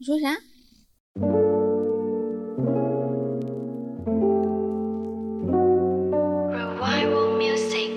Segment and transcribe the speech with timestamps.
[0.00, 0.28] 你说啥
[6.52, 7.90] ？Revival Music。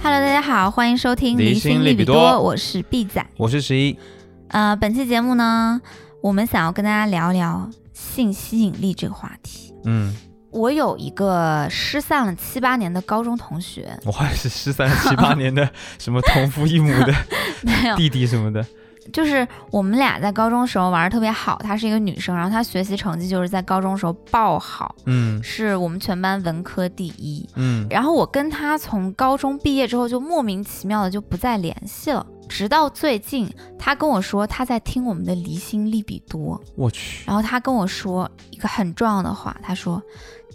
[0.00, 3.26] Hello，大家好，欢迎收听离离心心利比多，多我是 B 仔。
[3.36, 3.98] 我是十一，
[4.46, 5.80] 呃，本期节目呢，
[6.22, 9.74] 我们想要跟大家聊聊性吸引力这个话题。
[9.84, 10.14] 嗯，
[10.56, 17.14] 我有一个失散了七八年的高中同学， 我还是失散了七八年的 什么同父异母的
[17.62, 18.64] 没有，弟弟什么的，
[19.12, 21.60] 就是我们俩在高中时候玩的特别好。
[21.62, 25.42] 她是一个女生，然后她学习成绩就是在高中的时候爆好，嗯。
[25.42, 27.48] 是我们全班文科第一。
[27.54, 27.86] 嗯。
[27.88, 40.02] 然后我跟她从高中毕业之后就莫名其妙的就不再联系了，直到最近，他跟我说他在听我们的离心利比多，我去，然后他跟我说一个很重要的话，他说：“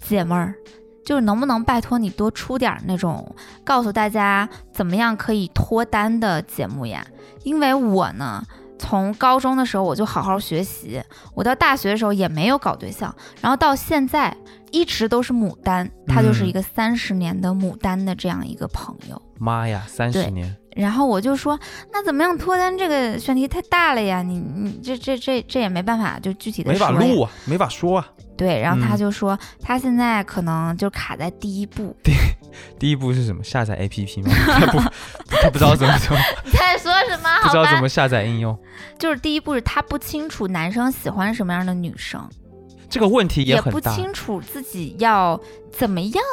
[0.01, 0.55] 姐们儿。”
[1.03, 7.03] 就是能不能拜托你多出点儿那种告诉大家怎么样可以脱单的节目呀？
[7.43, 8.45] 因为我呢，
[8.77, 11.01] 从高中的时候我就好好学习，
[11.33, 14.37] 我到大学的时候也没有搞对象，然后到现在
[14.71, 19.21] 一直都是牡丹，他就是一个三十年的牡丹的这样一个朋友。
[19.37, 21.59] 妈呀，三十年，然后我就说，
[21.91, 24.21] 那怎么样脱单这个选题太大了呀？
[24.21, 28.07] 你你这这这这也没办法，就具体的没法录啊，没法说啊。
[28.37, 31.95] 对，然后他嗯就说，他现在可能就卡在第一步。
[32.01, 32.13] 第
[32.79, 33.43] 第一步是什么？
[33.43, 34.31] 下载 APP 吗？
[34.59, 34.79] 他不，
[35.29, 37.29] 他不知道怎么怎么，你 在说什么？
[37.43, 38.57] 不知道怎么下载应用。
[38.97, 42.27] 就是第一步是他不清楚男生喜欢什么样的女生，
[42.91, 45.39] 这个问题也不很大，也不清楚自己要
[45.71, 46.23] 怎么样，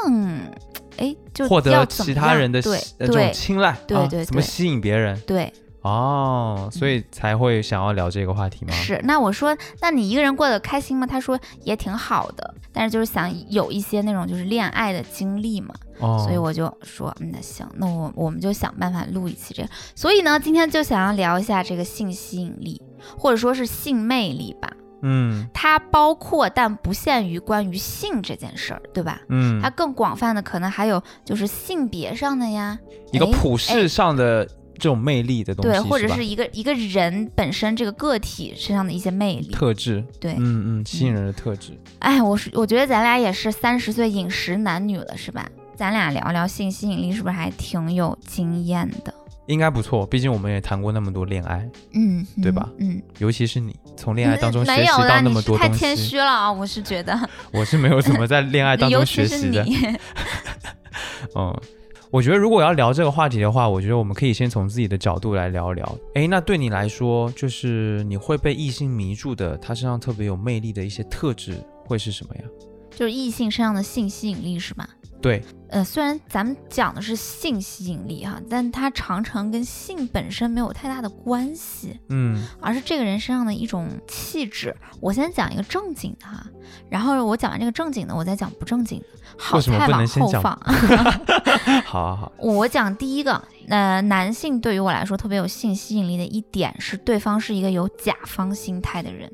[0.99, 5.19] 哎，就获得其他人的样对呃这种对青睐，对对怎么吸引别人？
[5.21, 5.51] 对
[5.83, 8.73] 哦，所以才会想要聊这个话题吗？
[8.73, 9.01] 是。
[9.05, 11.07] 那我说，那你一个人过得开心吗？
[11.07, 15.73] 他说也挺好的，但是就是想有一些那种就是恋爱的经历嘛。
[16.01, 19.69] 哦，所以我就说，嗯，那行，那我我们就想办法录一期这个。
[19.95, 22.83] 所以呢，今天就想要聊一下这个性吸引力，
[23.17, 24.69] 或者说是性魅力吧。
[25.03, 29.21] 嗯它包括但不限于关于性这件事儿，对吧？
[29.29, 32.79] 嗯它，更广泛的可能还有就是性别上的呀，
[33.13, 34.45] 一个哎普世上的
[34.75, 39.49] 这种魅力的东西，对，或者是一个一个人本身这个个体身上的一些魅力。
[39.51, 41.79] 特质，对，嗯嗯，吸引人的特质。
[42.01, 45.49] 哎，我是我觉得咱俩也是三十岁饮食男女了，是吧？
[45.77, 49.15] 咱俩聊聊性吸引力，是不是还挺有经验的？
[49.49, 56.53] 应该不错，毕竟我们也谈过那么多恋爱，嗯，对吧嗯，尤其是你从恋爱当中嗯学习到那么多东谦，虚了啊！
[56.53, 57.19] 我是觉得，
[57.53, 59.67] 我是没有怎么在恋爱当中学习的。
[61.35, 61.61] 嗯，
[62.11, 65.99] 我觉得如果要聊这个话题的话，我觉得我们可以先从自己的角度来聊一聊。
[66.15, 72.43] 哎，那对你来说，就是你会被异性迷住的，他身上特别有魅力的一些特质会是什么呀？
[72.91, 74.89] 就是异性身上的性吸引力是吧？
[75.21, 84.77] 对，呃，虽然咱们讲的是性吸引力哈，但它常常跟性本身没有太大的关系，嗯而是这个人身上的一种气质。
[85.01, 86.47] 我先讲一个正经的哈，
[86.89, 90.61] 然后我讲完这个正经的，我再讲不正经的，好为什么菜往不能先讲后放。
[91.85, 99.29] 好好好，我讲第一个，呃，男性对于我来说特别有性吸引力的一点是，对方是一个有甲方心态的人。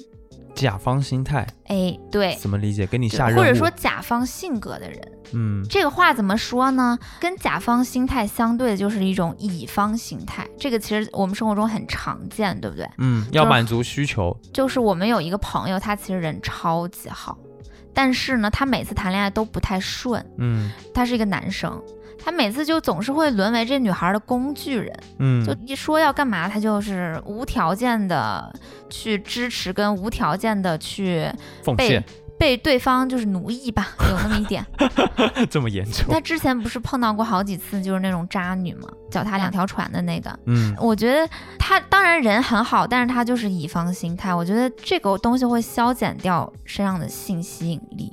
[0.54, 2.86] 甲方心态哎，对，怎么理解？
[2.86, 5.00] 给你下任务，或者说甲方性格的人。
[5.32, 6.96] 嗯这个话怎么说呢？
[7.18, 12.88] 跟甲方心态相对的就是一种乙方心态，这个其实我们生活中很常见，对不对？
[12.98, 17.36] 嗯，要满足需求，就是我们有一个朋友，他其实人超级好，
[17.92, 20.24] 但是呢，他每次谈恋爱都不太顺。
[20.38, 21.82] 嗯他是一个男生，
[22.24, 28.50] 他每次就总是会沦为这女孩的工具人，嗯，就一说要干嘛，他就是无条件的
[28.88, 32.04] 去支持，跟无条件的去被奉献
[32.36, 34.64] 被对方就是奴役吧，有那么一点。
[35.48, 40.36] 这么严重，他之前不是碰到过好几次就是那种渣女嘛，脚踏两条船的那个。
[40.46, 48.12] 嗯我觉得他当然人很好，但是他就是乙方心态，我觉得这个东西会消减掉身上的性吸引力。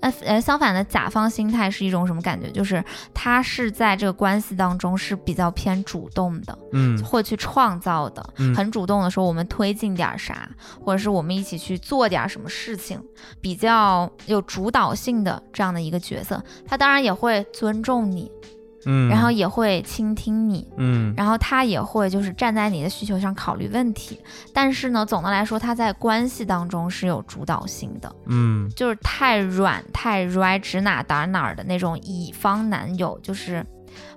[0.00, 2.50] 那呃，相反的，甲方心态是一种什么感觉？
[2.50, 2.82] 就是
[3.12, 10.48] 他是在这个关系当中是比较偏主动的，嗯会去创造的，嗯很主动的说我们推进点啥，
[10.80, 12.98] 或者是我们一起去做点什么事情，
[13.40, 16.42] 比较有主导性的这样的一个角色。
[16.66, 18.30] 他当然也会尊重你，
[18.86, 24.18] 嗯，然后也会倾听你，嗯然后他也会就是站在你的需求上考虑问题。
[24.52, 33.64] 但是呢，总的来说，他在关系当中是有主导性的，嗯就是太软太软，指哪打哪儿的那种乙方男友，就是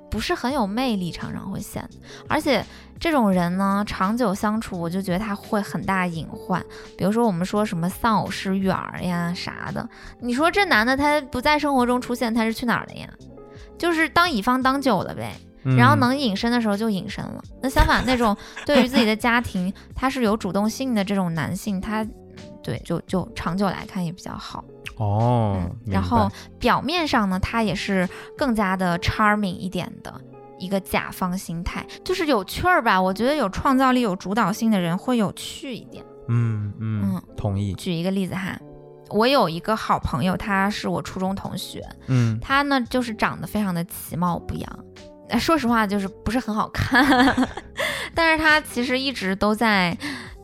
[0.10, 1.88] 不是很有魅力，常常会显，
[2.28, 2.64] 而且。
[3.00, 6.64] 这种人呢，长久相处，我就觉得他会很大隐患。
[6.98, 9.90] 比如说，我们说什么丧偶式育儿呀啥的，
[10.22, 13.10] 你说这男的他不在生活中出现，他是去哪儿了呀？
[13.78, 15.34] 就是当乙方当久了呗。
[15.66, 17.42] 嗯然后能隐身的时候就隐身了。
[17.62, 18.36] 那相反，那种
[18.68, 22.06] 对于自己的家庭他是有主动性的这种男性，他
[22.62, 24.62] 对就就长久来看也比较好。
[24.98, 26.30] 哦嗯，，然后
[26.60, 30.14] 表面上呢，他也是更加的 charming 一点的。
[30.60, 36.04] 一个甲方心态就是有趣儿吧，我觉得有创造力、有主导性的人会有趣一点。
[36.28, 38.58] 嗯嗯嗯，同意，举一个例子哈，
[39.10, 42.40] 我有一个好朋友，他是我初中同学，嗯。
[42.42, 44.80] 他呢就是长得非常的其貌不扬，
[45.30, 47.50] 呃说实话就是不是很好看，
[48.16, 49.98] 但是他其实一直都在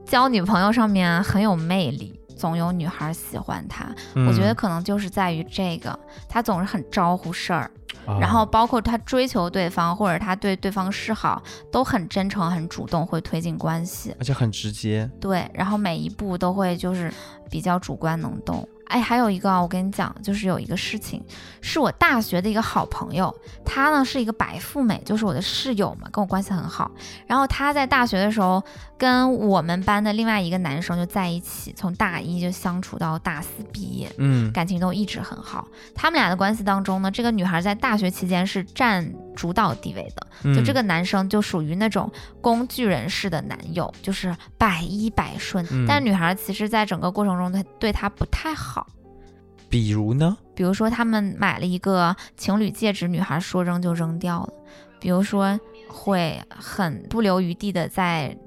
[0.05, 3.85] 交女朋友上面很有魅力，总有女孩喜欢他。
[4.27, 4.55] 我觉得嗯。
[4.55, 5.97] 可能就是在于这个，
[6.27, 7.71] 他总是很招呼事儿，啊
[8.19, 14.15] 然后包括他追求对方或者他对对方示好都很真诚、很主动，会推进关系。
[14.17, 17.13] 而且很直接，对，然后每一步都会就是
[17.49, 18.67] 比较主观能动。
[18.89, 21.23] 哎，还有一个啊，我跟你讲，就是有一个事情，
[21.61, 23.33] 是我大学的一个好朋友，
[23.63, 26.89] 她呢是一个白富美，就是我的室友嘛，跟我关系很好。
[27.27, 28.61] 然后她在大学的时候
[28.97, 35.67] 跟我们班的另外一个男生就在一起，从大一就相处到大四毕业，嗯感情都一直很好。
[35.93, 45.63] 他们俩的关系当中呢，这个女孩在大学期间是占主导地位的，就这嗯个男生就属于那种工具人式的男友，就是百依百顺。
[45.69, 48.78] 嗯但女孩其实，在整个过程中，她对他不太好。
[49.69, 50.37] 比如呢？
[50.55, 54.53] 比如说，他们买了一个情侣戒指，女孩说扔就扔掉了。
[54.99, 55.57] 比如说，
[55.87, 58.37] 会很不留余地的在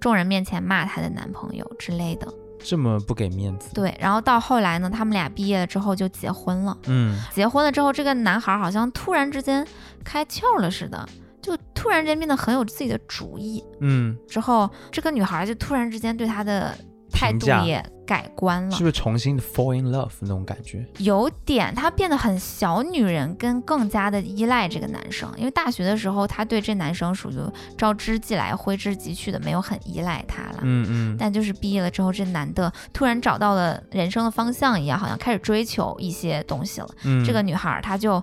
[0.00, 2.26] 众人面前骂她的男朋友之类的。
[2.62, 6.76] 这么不给面子，对，然后到后来呢，他们俩毕业了之后就结婚了。
[6.88, 9.66] 嗯结婚了之后，这个男孩好像突然之间
[10.04, 11.08] 开窍了似的，
[11.40, 13.64] 就突然间变得很有自己的主意。
[13.80, 16.76] 嗯，之后，这个女孩就突然之间对他的
[17.10, 20.84] 态度也改观了是，不是重新的 fall in love 那种感觉？
[20.98, 25.30] 有点她变得很小女人，跟更加的依赖这个男生。
[25.36, 27.34] 因为大学的时候，她对这男生属于
[27.76, 30.58] 招之即来挥之即去的，没有很依赖他了。
[30.62, 36.88] 嗯嗯，但就是毕业了之后，这男的突然找到了人生的方向一样，好像开始追求一些东西了。
[37.04, 38.22] 嗯这个女孩儿她就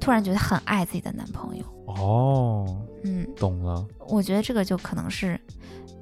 [0.00, 1.64] 突然觉得很爱自己的男朋友。
[1.86, 5.38] 哦，嗯，懂了，我觉得这个就可能是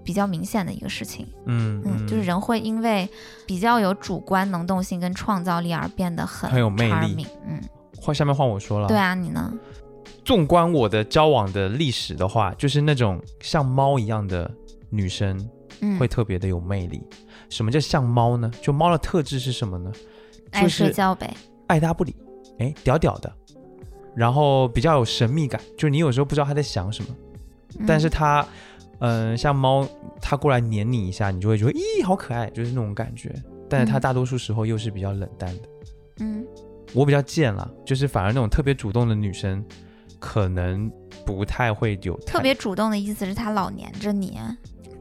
[0.04, 1.26] 比较明显的一个事情。
[1.46, 3.08] 嗯嗯，就是人会因为
[3.46, 7.26] 比较有主观能动性跟创造力而变得很很有魅力。
[7.46, 7.60] 嗯，
[8.00, 9.52] 换下面换我说了，对，啊，你呢？
[10.24, 14.48] 纵观我的交往的历史的话，就是那种像猫一样的
[14.88, 15.48] 女生
[15.80, 17.02] 嗯，会特别的有魅力。
[17.48, 18.50] 什么叫像猫呢？
[18.62, 19.92] 就猫的特质是什么呢？
[20.52, 21.34] 爱就是睡觉呗。
[21.66, 22.14] 爱搭不理，
[22.58, 23.32] 哎，屌屌的，
[24.14, 27.08] 然后比较有神秘感，就是你有时候不知道他在想什么，
[27.86, 28.08] 但是
[29.04, 29.84] 嗯像猫，
[30.20, 33.34] 它过来黏你一下，你就会觉得，咦，好可爱，就是那种感觉。
[33.68, 35.62] 但是它嗯大多数时候又是比较冷淡的。
[36.20, 36.46] 嗯
[36.94, 39.64] 我比较贱啦，就是反而那种特别主动的女生，
[40.20, 40.88] 可能
[41.26, 44.38] 不太会有太特别主动的意思是她老黏着你。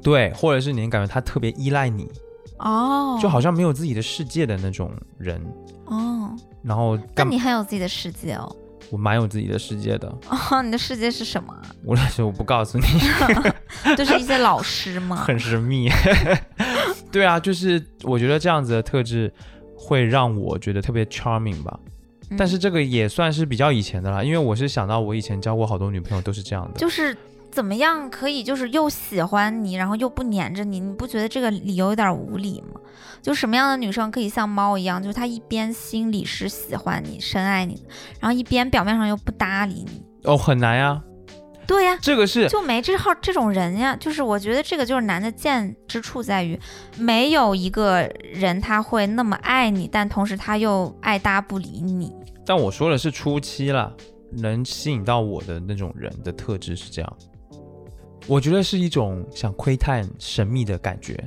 [0.02, 2.10] 对，或者是你感觉她特别依赖你，
[2.58, 5.40] 哦，就好像没有自己的世界的那种人。
[5.86, 8.56] 哦，然后那你很有自己的世界哦。
[8.90, 11.62] 我蛮有自己的世界的，哦，你的世界是什么啊？
[11.86, 12.84] 我说我不告诉你，
[13.98, 15.16] 就是一些老师嘛？
[15.16, 15.90] 很神秘。
[17.12, 19.32] 对啊，就是我觉得这样子的特质
[19.76, 21.80] 会让我觉得特别 charming 吧。
[22.30, 26.80] 嗯但是这个也算是比较以前的啦，因为我是想到我以前交过好多女朋友都是这样的。
[26.80, 27.14] 就是
[27.52, 32.80] 怎么样可以就是又喜欢你，然后又不黏着你，你不觉得这个理由有点无理吗？
[33.22, 37.82] 就什么样的女生可以像猫一样，就是她一边心里是喜欢你、深爱你的，
[38.22, 40.02] 然后一边表面上又不搭理你？
[40.24, 41.02] 哦，很难呀，
[41.72, 43.96] 对呀、这个是就没这号这种人呀。
[43.96, 46.60] 就是我觉得这个就是男的贱之处在于，
[46.98, 48.02] 没有一个
[48.34, 52.14] 人他会那么爱你，但同时他又爱搭不理你。
[52.46, 53.90] 但我说的是初期啦，
[54.32, 57.18] 能吸引到我的那种人的特质是这样。
[58.28, 61.18] 我觉得是一种想窥探神秘的感觉，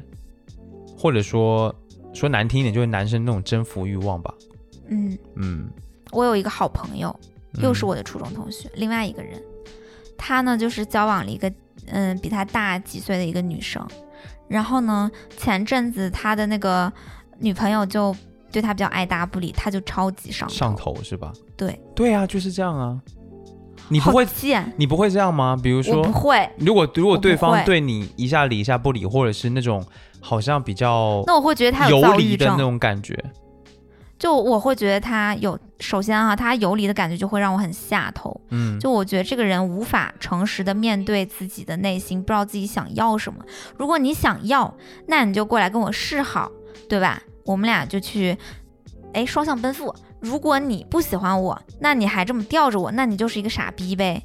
[0.97, 1.75] 或者说
[2.13, 4.33] 说难听一点，就是男生那种征服欲望吧。
[4.89, 5.71] 嗯，嗯，
[6.13, 7.15] 我有一个好朋友，
[7.63, 9.43] 又是嗯我的初中同学，另外一个人，
[10.17, 11.53] 他呢就是交往了一个
[11.87, 13.87] 嗯比他大几岁的一个女生，
[14.49, 16.93] 然后呢前阵子他的那个
[17.39, 18.15] 女朋友就
[18.53, 20.55] 对他比较爱搭不理，他就超级上头。
[20.55, 21.33] 上头是吧？
[21.57, 23.01] 对，对啊，就是这样啊。
[23.89, 25.59] 你不会贱，你不会这样吗？
[25.63, 26.49] 比如说不，会。
[26.57, 29.85] 如果如果对方对你一下理一下不理，或者是那种
[30.21, 33.15] 好像比较那我会觉得他有躁郁症离的那，种感觉，
[34.25, 38.41] 就我会觉得他有，首先啊，他游离的感觉就会让我很下头。
[38.49, 43.45] 嗯，就我觉得这个人无法诚实的面对自己的内心，不知道自己想要什么。
[43.77, 44.75] 如果你想要，
[45.07, 46.51] 那你就过来跟我示好，
[46.89, 47.23] 对吧？
[47.45, 48.35] 我们俩就去，
[49.13, 49.95] 哎，双向奔赴。
[50.21, 54.25] 如果你不喜欢我，那你还这么吊着我，那你就是一个傻逼呗。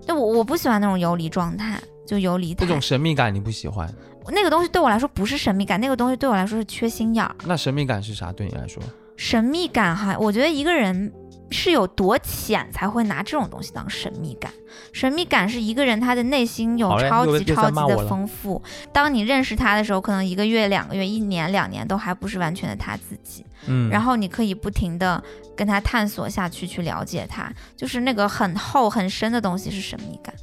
[0.00, 3.86] 就我我不喜欢那种游离状态，就游离态那种神秘感你不喜欢，
[4.28, 7.36] 那个东西对我来说不是神秘感，那个东西对我来说是缺心眼儿。
[7.44, 8.32] 那神秘感是啥？
[8.32, 8.82] 对你来说？
[9.16, 11.12] 神秘感哈，我觉得一个人
[11.50, 14.52] 是有多浅才会拿这种东西当神秘感。
[14.92, 18.62] 神秘感是一个人他的内心有超级超级的丰富。
[18.92, 23.44] 当你认识他的时候，可能一个月、两个月、一年、两年都还不是完全的他自己。
[23.66, 25.22] 嗯，然后你可以不停的
[25.56, 30.34] 跟他探索下去，去了解他，就是那个很厚很深的东西是神秘感，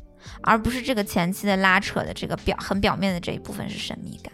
[0.42, 4.34] 而不是这个前期的拉扯的这个表很表面的这一部分是神秘感。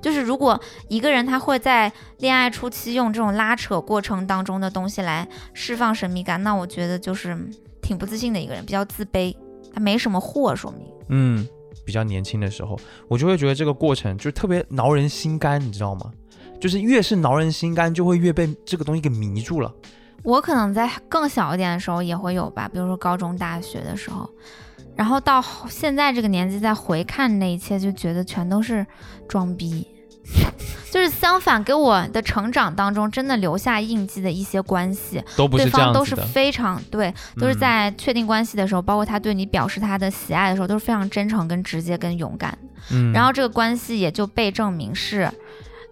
[0.00, 7.36] 就是如果一个人他会在恋爱初期用这种拉扯过程当中的东西来释放神秘感，那我觉得就是
[7.82, 9.34] 挺不自信的一个人，比较自卑，
[9.72, 10.86] 他没什么货，说明。
[11.08, 11.46] 嗯，
[11.84, 12.78] 比较年轻的时候，
[13.08, 16.12] 我就会觉得这个过程就特别挠人心肝，你知道吗？
[16.60, 19.74] 就是越是挠人心肝，就会越被这个东西给迷住了。
[20.22, 24.28] 我可能在更小一点的时候也会有吧，比如说高中、大学的时候，
[25.00, 28.86] 然后到后现在这个年纪再回看那一切，就觉得全都是
[29.26, 29.88] 装逼。
[30.92, 35.64] 就是相反，给我的成长当中真的留下印记的一些关系，都不对。
[35.70, 42.58] 方都是非常对，都是嗯在确定关系的时候，包括他对你表示他的喜爱的时候，都是非常真诚、跟直接、跟勇敢。
[42.90, 45.30] 嗯，然后这个关系也就被证明是，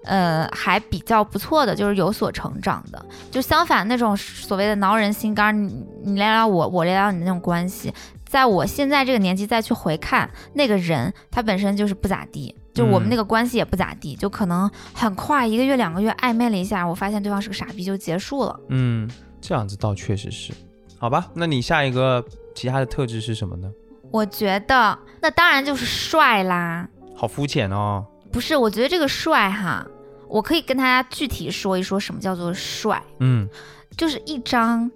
[0.04, 3.02] 呃，还比较不错的，就是有所成长的。
[3.30, 7.92] 就相反，那种所谓的挠人心肝，你你聊聊我，我聊聊你那种关系，
[8.28, 12.54] 在我现在这个年纪再去回看那个人，他本身就是不咋地。
[12.74, 18.60] 就我们嗯那个关系也不咋地，就可能很快一个月两个月暧昧了一下，我发现对方是个傻逼就结束了。
[18.68, 20.52] 嗯，这样子倒确实是。
[20.96, 23.68] 好吧，那你下一个其他的特质是什么呢？
[24.12, 28.06] 我觉得那当然就是帅啦，好肤浅哦。
[28.30, 28.54] 不是？
[28.54, 29.84] 我觉得这个帅哈，
[30.28, 33.02] 我可以跟大家具体说一说什么叫做帅。
[33.18, 33.48] 嗯，
[33.96, 34.88] 就是一张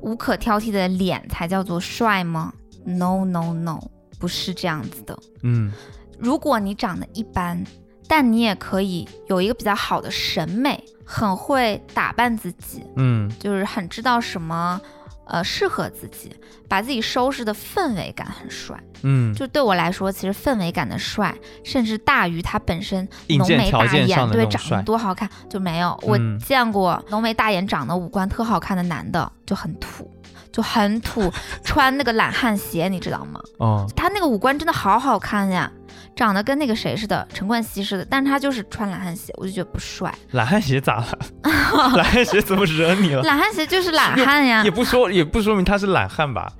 [0.00, 2.52] 无可挑剔的脸才叫做帅吗
[2.84, 3.80] ？No No No，
[4.18, 5.18] 不是这样子的。
[5.42, 5.72] 嗯
[6.18, 7.62] 如果你长得一般，
[8.06, 14.80] 但你也可以有一个比较好的审美，很会打扮自己，嗯就是很知道什么。
[15.26, 16.30] 呃，适合自己，
[16.68, 18.78] 把自己收拾的氛围感很帅。
[19.04, 25.98] 嗯，就对我来说，其实氛围感的帅，甚至大于他本身浓眉大眼，对，长得多好看就没有。
[26.02, 30.13] 我嗯见过浓眉大眼、长得五官特好看的男的，就很土，
[30.54, 31.28] 就很土，
[31.64, 33.40] 穿那个懒汉鞋，你知道吗？
[33.58, 35.68] 哦，他那个五官真的好好看呀，
[36.14, 40.14] 长得跟那个谁似的，陈冠希似的，但是他就是穿懒汉鞋，我就觉得不帅。
[40.30, 41.18] 懒汉鞋咋了？
[41.96, 43.22] 懒汉鞋怎么惹你了？
[43.24, 46.52] 懒汉鞋就是懒汉呀也，不说也不说明他是懒汉吧，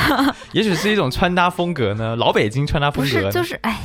[0.52, 3.26] 也许是一种穿搭风格呢，老北京穿搭风格不。
[3.26, 3.78] 是就是哎。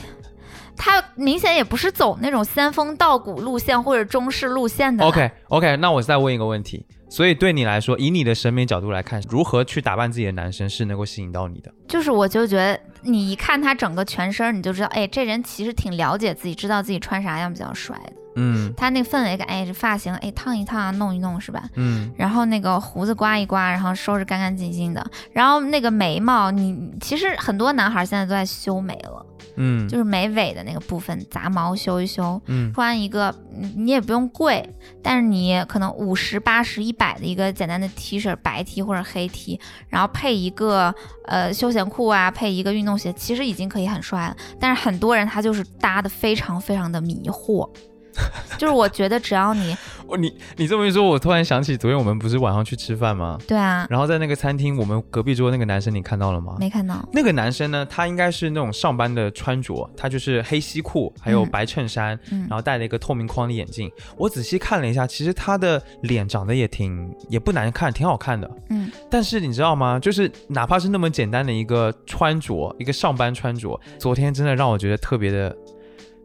[0.79, 5.03] 他明显也不是走那种仙风道骨路线或者中式路线的。
[5.03, 11.71] OK OK，那我再问一个问题，所以对你来说，以你的审美角度来看，如何去打扮自己的男生是能够吸引到你的？
[11.87, 18.13] 就是我就觉得你一看他整个全身，你就知道，哎，这人其实挺了解自己，知道自己穿啥样比较帅的。
[18.39, 21.63] 嗯他那个氛围感，哎，这发型，哎，烫一烫啊，弄一弄是吧？
[21.73, 25.03] 嗯然后那个胡子刮一刮，然后收拾干干净净的。
[25.31, 29.25] 然后那个眉毛，你其实很多男孩现在都在修眉了，
[29.57, 32.41] 嗯就是眉尾的那个部分杂毛修一修。
[32.45, 34.67] 嗯穿一个你你也不用贵，
[35.01, 39.59] 但是你可能五十八十一百的一个简单的 T 恤，白 T 或者黑 T，
[39.89, 40.93] 然后配一个
[41.25, 44.37] 呃休闲裤啊，配一个运动鞋，其实已经可以很帅了。
[44.59, 47.69] 但是很多人他就是搭的非常非常的迷惑，
[48.57, 49.75] 就是我觉得只要你
[50.07, 53.38] 我， 你你这么一说，我突然想起昨天我们不是晚上去吃饭吗？
[53.47, 56.55] 对啊，然后在那个餐厅，我们隔壁桌那个男生你看到了吗？
[56.59, 63.91] 没看到，那个男生呢，他应该是那种上班的穿着，他就是黑西裤，还有嗯白衬衫，嗯然后戴了一个透明框的眼镜。
[64.17, 68.50] 我仔细看了一下，其实他的脸长得也挺也不难看，挺好看的。
[68.69, 70.00] 嗯，但是你知道吗？
[70.00, 75.55] 就是哪怕是那么简单的一个穿着，一个上班穿着，昨天真的让我觉得特别的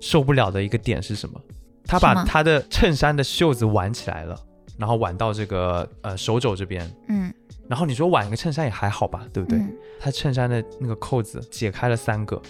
[0.00, 1.40] 受不了的一个点是什么？
[1.86, 4.38] 他把他的衬衫的袖子挽起来了，
[4.78, 6.88] 然后挽到这个呃手肘这边。
[7.08, 7.32] 嗯
[7.68, 9.58] 然后你说挽一个衬衫也还好吧，对不对？
[9.58, 12.40] 嗯他衬衫的那个扣子解开了三个，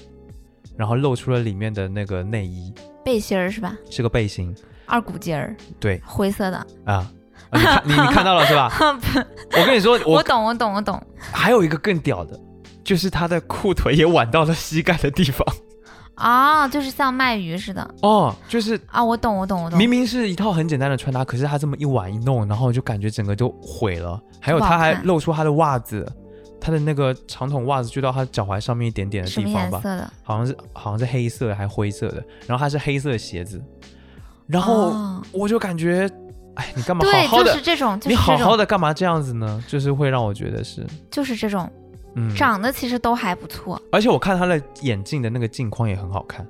[0.76, 2.72] 然后露出了里面的那个内衣，
[3.04, 3.76] 背心儿是吧？
[3.90, 4.54] 是个背心。
[4.86, 6.56] 二股筋儿，对灰色的。
[6.84, 7.06] 啊，
[7.50, 8.72] 啊你看你你看到了是吧？
[9.52, 11.00] 我跟你说，我我懂，我懂，我懂。
[11.18, 12.38] 还有一个更屌的，
[12.82, 15.46] 就是他的裤腿也挽到了膝盖的地方。
[16.14, 19.78] 啊，就是像卖鱼似的哦，就是啊，我懂，我懂，我懂。
[19.78, 24.20] 明明是一套很简单的穿搭，可是他这么一挽一弄，然后就感觉整个就毁了。
[24.40, 26.06] 还有他还露出他的袜子，
[26.60, 30.12] 他的那个长筒袜子就到他脚踝上面一点点的地方吧，色的？
[30.22, 33.62] 好像是好像是黑色还灰色的，然后他是黑色的鞋子，
[34.46, 36.08] 然后哦我就感觉
[36.56, 37.52] 哎，你干嘛好，好的？
[37.52, 39.64] 就是这种，就是你好，好的干嘛这样子呢？
[39.66, 41.70] 就是会让我觉得是，就是这种，
[42.14, 43.80] 嗯，长得其实都还不错。
[43.90, 46.46] 而且我看他的眼镜的那个镜框也很好看，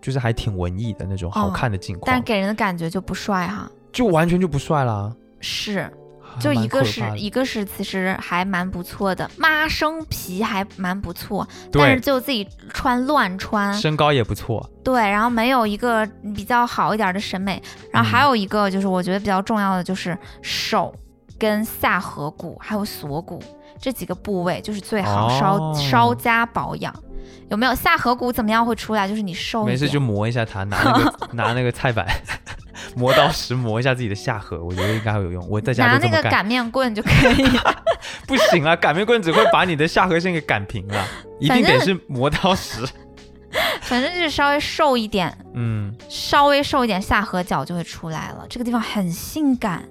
[0.00, 3.70] 就是还挺文艺的那种好看的镜框，但给人的感觉就不帅哈。
[3.92, 5.12] 就完全就不帅啦。
[5.40, 5.90] 是，
[6.38, 20.94] 就一个是一个是其实还蛮不错的，妈生皮还蛮不错，但是，就自己穿乱穿，身高也不错，对，然后没有一个比较好一点的审美，然后还嗯有一个就是我觉得比较重要的就是手
[21.38, 23.42] 跟下颌骨还有锁骨
[23.80, 26.94] 这几个部位就是最好稍、哦稍加保养。
[27.48, 29.08] 有没有下颌骨怎么样会出来？
[29.08, 32.06] 就是你瘦，没事就磨一下它，拿那个 拿那个菜板。
[32.96, 35.46] 磨刀石磨一下自己的下颌，我觉得应该会有用。
[35.48, 36.08] 我在家拿那。
[36.08, 37.44] 个擀面棍就可以。
[38.26, 41.04] 不行啊，擀面棍只会把你的下颌线给擀平了，
[41.38, 42.84] 一定得是磨刀石。
[43.82, 48.46] 反正就是稍微瘦一点，嗯，稍微瘦一点，下颌角就会出来了。
[48.48, 49.84] 这个地方很性感，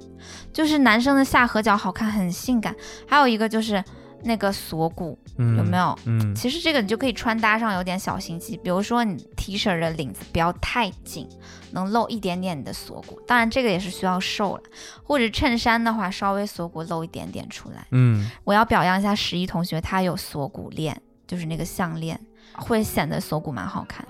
[0.54, 2.76] 就是男生的下颌角好看，很性感。
[3.08, 3.84] 还有一个就是
[4.24, 5.98] 那个锁骨，嗯有没有？
[6.06, 11.28] 嗯，其实这个你就可以穿搭上有点小心机，比如说你 T 恤的领子不要太紧，
[11.72, 13.22] 能露一点点你的锁骨。
[13.26, 14.64] 当然这个也是需要瘦了，
[15.04, 17.86] 或者衬衫的话稍微锁骨露一点点出来。
[17.92, 22.20] 嗯，我要表扬一下十一同学，他有锁骨链，就是那个项链，
[22.54, 24.06] 会显得锁骨蛮好看。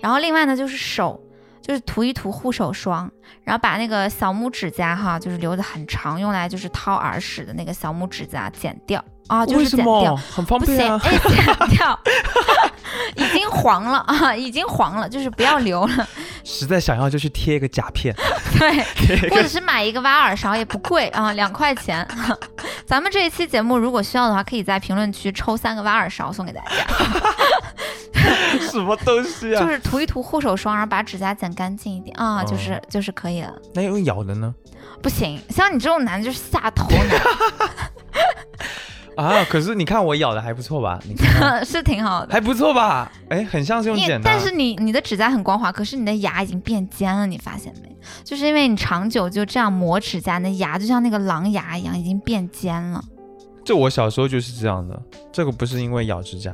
[0.00, 1.20] 然后另外呢就是手，
[1.60, 3.10] 就是涂一涂护手霜，
[3.44, 10.16] 然后把那个小拇指甲哈，就是留的很长，用来就是掏耳屎的那个小拇指甲剪掉啊，就是剪掉。
[10.16, 11.00] 很方不行，便啊？
[11.04, 12.00] 哎，剪掉，
[13.16, 16.08] 已经黄了啊，已经黄了，就是不要留了，
[16.44, 18.14] 实在想要就去贴一个甲片，
[18.58, 22.06] 对， 或者是买一个挖耳勺也不贵啊，两块钱。
[22.86, 26.68] 咱们这一期节目如果需要的话，可以在评论区抽三个挖耳勺送给大家，
[28.70, 29.60] 什么东西啊？
[29.60, 33.52] 就是涂一涂护手霜，然后把指甲剪干净一点啊，就是、哦就是可以了。
[33.74, 34.54] 那用咬的呢？
[35.02, 37.20] 不行，像你这种男的就是下头男，
[39.40, 40.98] 啊，可是你看我咬的还不错吧？
[41.06, 42.32] 你看看 是挺好的。
[42.32, 43.10] 还不错吧？
[43.30, 44.22] 哎，很像是用剪的啊。
[44.24, 47.96] 但是你你的指甲很光滑，可是你的牙已经变尖了，你发现没？
[48.24, 53.02] 就是因为你长久就这样磨指甲，你的牙就像那个狼牙一样，已经变尖了。
[53.64, 55.00] 这我小时候就是这样的，
[55.32, 56.50] 这个不是因为咬指甲，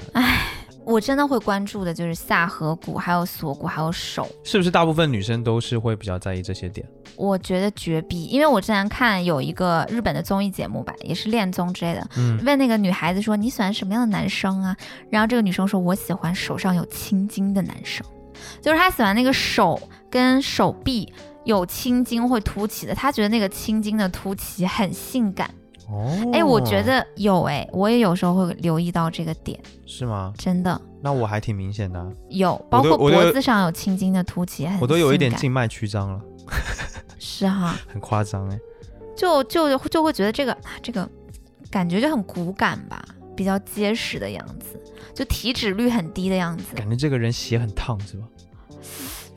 [0.87, 4.29] 我真的会关注的就是下颌骨，还有锁骨，还有手。
[4.45, 6.87] 是不是大部分女生都是会比较在意这些点？
[7.17, 14.77] 我觉得绝逼，因为我之前看有一个日本的综艺节目吧，也是恋综之类的，嗯，问那个女孩子说你喜欢什么样的男生啊？
[15.11, 18.07] 然后这个女生说我喜欢手上有青筋的男生，
[18.63, 21.13] 就是她喜欢那个手跟手臂
[21.45, 25.51] 有青筋会凸起的，她觉得那个青筋的凸起很性感。
[25.89, 30.33] 哦，哎，我觉得有哎，我也有时候会留意到这个点，是吗？
[30.37, 36.21] 真的那我还挺明显的啊、有，包括脖子上有青筋的凸起，我都有一点静脉曲张了，
[37.19, 37.77] 是哈。
[37.87, 38.59] 很夸张哎。
[39.17, 41.09] 就就就会觉得这个啊这个
[41.71, 43.03] 感觉就很骨感吧，
[43.37, 44.79] 比较结实的样子，
[45.15, 48.27] 就体脂率很低的样子，感觉这个人血很烫是吧？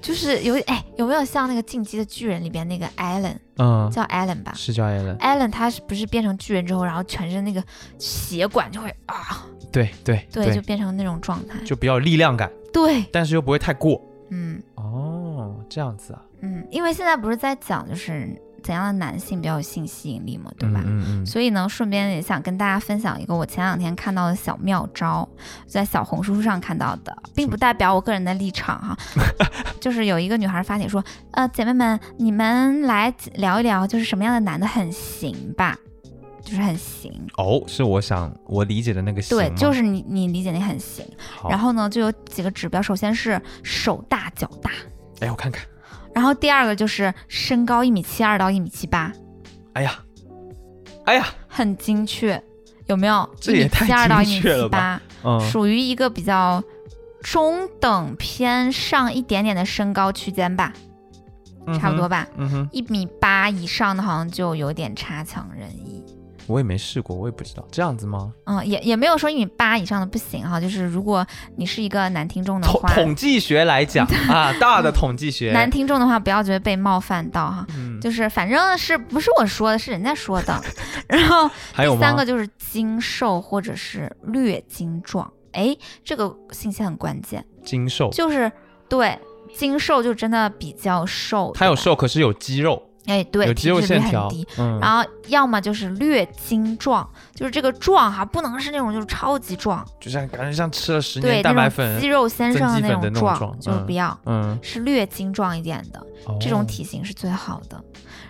[0.02, 4.54] 就是有哎有没有像那个《进击的巨人》里边那个 Allen 嗯，叫 Allen 吧。
[4.56, 5.16] 是叫艾伦。
[5.18, 7.64] 艾伦他是不是变成巨人之后，然后全身那个
[7.98, 14.02] 血管就会啊，对对对，就变成那种状态，就比较有力量感，对，但是又不会太过。
[14.30, 14.62] 嗯。
[14.76, 20.82] 哦，这样子啊，嗯，因为现在不是在讲就是怎样的男性比较有性吸引力嘛，对吧？
[20.86, 25.28] 嗯嗯嗯，所以呢，顺便也想跟大家分享一个我前两天看到的小妙招，
[25.68, 28.98] 在小红书上看到的，并不代表我个人的立场哈。
[29.80, 35.78] 就是有一个女孩发帖说，呃，姐妹们，你们来聊一聊，就是什么样的男的很行吧？
[36.42, 41.06] 就是很行，哦，是我想我理解的那个行对，就是你你理解那很行。
[41.48, 44.72] 然后呢，就有几个指标，首先是手大脚大，
[45.20, 45.64] 哎，我看看，
[46.14, 49.12] 然后第二个就是身高一米七二到一米七八，
[49.74, 50.00] 哎呀，
[51.06, 52.42] 哎呀，很精确，
[52.88, 53.24] 有没有？
[53.24, 55.02] 一米这也太七二到一米精确了七八。
[55.24, 56.64] 嗯，属于一个比较
[57.22, 60.74] 中等偏上一点点的身高区间吧，
[61.80, 62.28] 差不多吧。
[62.38, 66.04] 嗯哼，一米八以上的好像就有点差强人意。
[66.50, 67.66] 我也没试过，我也不知道。
[67.72, 68.34] 这样子吗？
[68.46, 80.62] 嗯，也也没有说一米八以上的不行哈，就是如果你是一个男听众的话，统计学来讲 啊，大的统计学，男听众的话不要觉得被冒犯到哈，嗯，就是反正是不是我说的，是人家说的。
[81.08, 87.46] 然后还有三个就是精瘦或者是略精壮，哎，这个信息很关键。
[87.64, 88.52] 精瘦，就是
[88.88, 89.18] 对
[89.56, 106.06] 精瘦就真的比较瘦，他有瘦，可是有肌肉，哎，对，有肌肉线条很低。，嗯，然后要么就是略精壮，就是这个壮哈，不能是那种就是超级壮，就像感觉像吃了十对年蛋白粉肌，肉先生的那那种壮，就是不要，嗯，是略精壮一点的，
[106.40, 107.84] 这种哦体型是最好的。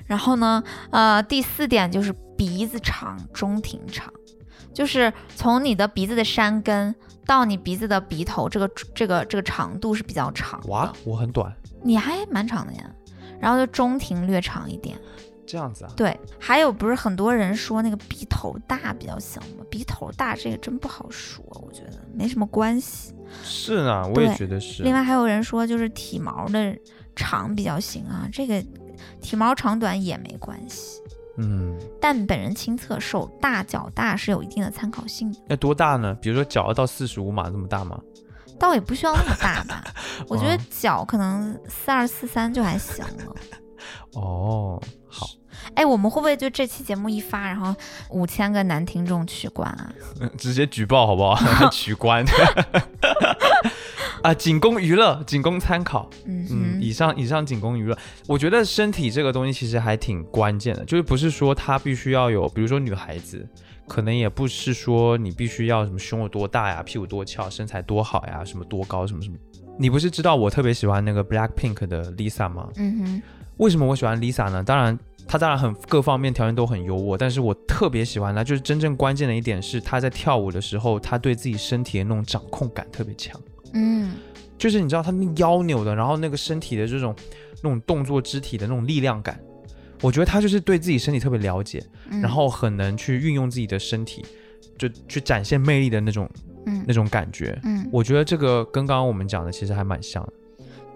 [0.06, 4.12] 然后呢，呃，第四点就是鼻子长，中庭长，
[4.74, 6.96] 就是从你的鼻子的山根
[7.28, 12.84] 到你鼻子的鼻头，这个这个这个长度是比较长哇。，我很短，你还蛮长的呀。
[13.40, 15.00] 然后就中庭略长一点，
[15.46, 15.94] 这样子啊？
[15.96, 16.18] 对。
[16.40, 19.64] 还有不是很多人说那个鼻头大比较行吗？
[19.70, 23.14] 鼻头大这个真不好说，我觉得没什么关系。
[23.44, 24.84] 是呢，我也觉得是。
[24.84, 26.76] 另外还有人说就是体毛的
[27.16, 28.64] 长比较行啊，这个
[29.22, 31.02] 体毛长短也没关系。
[31.42, 36.14] 嗯，但本人亲测手大脚大是有一定的参考性的，要多大呢？
[36.22, 37.98] 比如说脚要到四十五码这么大吗？
[38.60, 39.84] 倒也不需要那么大吧。
[40.28, 43.36] 我觉得哦脚可能四二四三就还行了。
[44.14, 45.28] 哦，好，
[45.76, 47.74] 哎，我们会不会就这期节目一发，然后
[48.10, 49.94] 五千个男听众取关啊？
[50.20, 51.70] 嗯 直接举报好不好？
[51.70, 52.26] 取关。
[54.22, 56.10] 啊，仅供娱乐，仅供参考。
[56.26, 57.98] 嗯嗯，以上以上仅供娱乐。
[58.28, 63.48] 我觉得身体这个东西其实还挺关键的，就是不是说它必须要有，比如说女孩子，
[63.90, 69.36] 可能也不是说你必须要什么胸有多大呀，屁股多翘，身材多好呀，什么多高什么什么。
[69.78, 72.70] 你不是知道我特别喜欢那个 Black Pink 的 Lisa 吗？
[72.78, 73.22] 嗯哼，
[73.58, 74.64] 为什么我喜欢 Lisa 呢？
[74.64, 74.98] 当然，
[75.28, 83.40] 她当然很各方面条件都很优渥，但是我特别喜欢她，就是真正关键的一点是她在跳舞的时候，她对自己身体的那种掌控感特别强。
[83.74, 84.12] 嗯
[84.58, 87.16] 就是你知道她那腰扭的，然后那个身体的这种
[87.64, 89.40] 那种动作肢体的那种力量感，
[90.02, 94.26] 我觉得他就是对自己身体特别了解，嗯，然后很能去运用自己的身体，
[94.78, 96.30] 就去展现魅力的那种
[96.66, 97.60] 嗯那种感觉。
[97.64, 100.34] 嗯，我觉得这个跟刚刚我们讲的其实还蛮像的，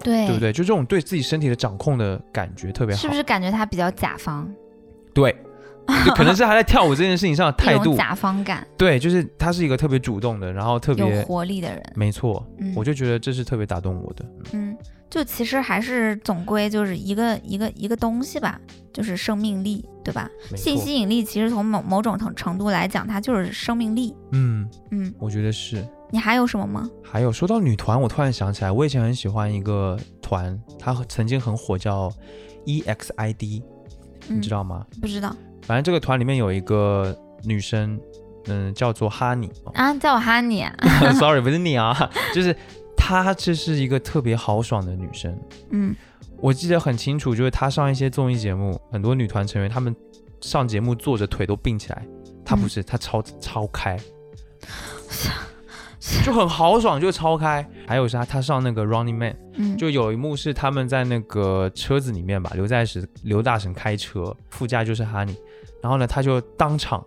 [0.04, 0.40] 对对不？
[0.40, 0.54] 对？
[0.54, 4.50] 就这种对自己身体的掌控的感觉特别好，是不是感觉他比较甲方，
[5.14, 5.36] 对，
[6.06, 11.84] 就可能是他在跳舞这件事情上的 态度，甲方感，对，就是他是一个特别主动的，然后特别有活力的人？
[11.96, 14.26] 没错，嗯我就觉得这是特别打动我的。
[14.54, 14.76] 嗯，
[15.10, 18.60] 就其实还是总归就是一个一个一个东西吧，
[18.94, 20.30] 就是生命力，对吧？
[20.56, 24.16] 性吸引力其实从某某种程程度来讲，它就是生命力。
[24.32, 25.86] 嗯，嗯，我觉得是。
[26.12, 26.88] 你还有什么吗？
[27.04, 32.08] 还有说到女团，我突然想起来，我以前很喜欢一个团，它曾经很火，叫
[32.68, 33.64] EXID，
[34.30, 34.86] 嗯你知道吗？
[35.02, 38.00] 不知道反正这个团里面有一个女生，
[38.48, 39.52] 嗯，叫做哈尼。
[39.74, 40.74] 啊，叫我哈尼啊。
[41.20, 42.56] Sorry，不是你啊，就是
[42.96, 45.38] 她，这是一个特别豪爽的女生。
[45.72, 45.96] 嗯
[46.40, 49.96] 我记得很清楚，就是她上一些综艺节目，很多女团成员她们
[50.42, 52.06] 上节目坐着腿都并起来，
[52.44, 53.98] 她不是，她超超开，
[56.26, 57.66] 就很豪爽，就超开。
[57.88, 59.38] 还有是她，她上那个 Running Man。
[59.56, 65.34] 嗯，就有一幕是他们在那个车子里面吧，刘在石、刘大神开车，副驾就是哈尼，
[65.84, 67.06] 然后呢，他就当场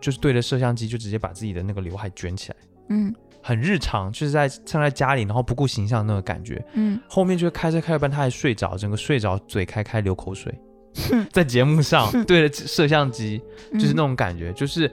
[0.00, 2.56] 就是对着摄像机就直接把自己的那个刘海卷起来，
[2.88, 6.64] 嗯很日常，就是在像在家里，然后不顾形象那个感觉。
[6.74, 10.56] 嗯，后面就是开车开一半，他还睡着，整个睡着，嘴开开流口水，
[11.32, 14.88] 在节目上对着摄像机，就是那嗯种感觉，就是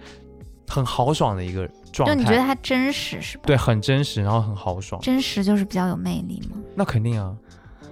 [0.68, 2.15] 很豪爽的一个状态。
[2.15, 3.44] 就你觉得他真实是吧？
[3.46, 6.58] 对，很真实，然后很豪爽，真实就是比较有魅力吗？
[6.76, 7.38] 那肯定啊。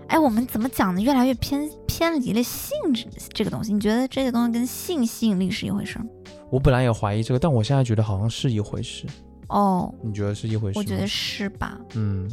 [0.10, 3.74] 哎，我们怎么讲的越来越偏偏离了性质这个东西？
[3.74, 6.06] 你觉得这个东西跟性吸引力是一回事吗？
[6.50, 9.06] 我本来也怀疑这个，但我现在觉得好像是一回事。
[9.50, 10.80] 哦，你觉得是一回事？
[10.80, 11.78] 我觉得是吧？
[11.96, 12.30] 嗯，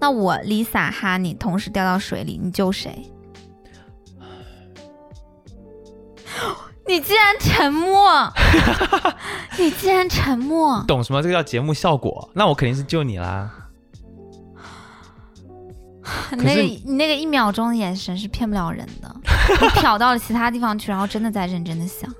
[0.00, 2.90] 那我 Lisa 哈你同时掉到水里，你救谁？
[6.86, 8.32] 你竟然沉默！
[9.58, 10.82] 你竟然沉默！
[10.88, 11.22] 懂什么？
[11.22, 12.30] 这个叫节目效果。
[12.32, 13.57] 那我肯定是救你啦。
[16.36, 19.14] 你那个你那个一秒钟的眼神是骗不了人的，
[19.60, 22.12] 你瞟到了其他地方去，然后真的在认真的想。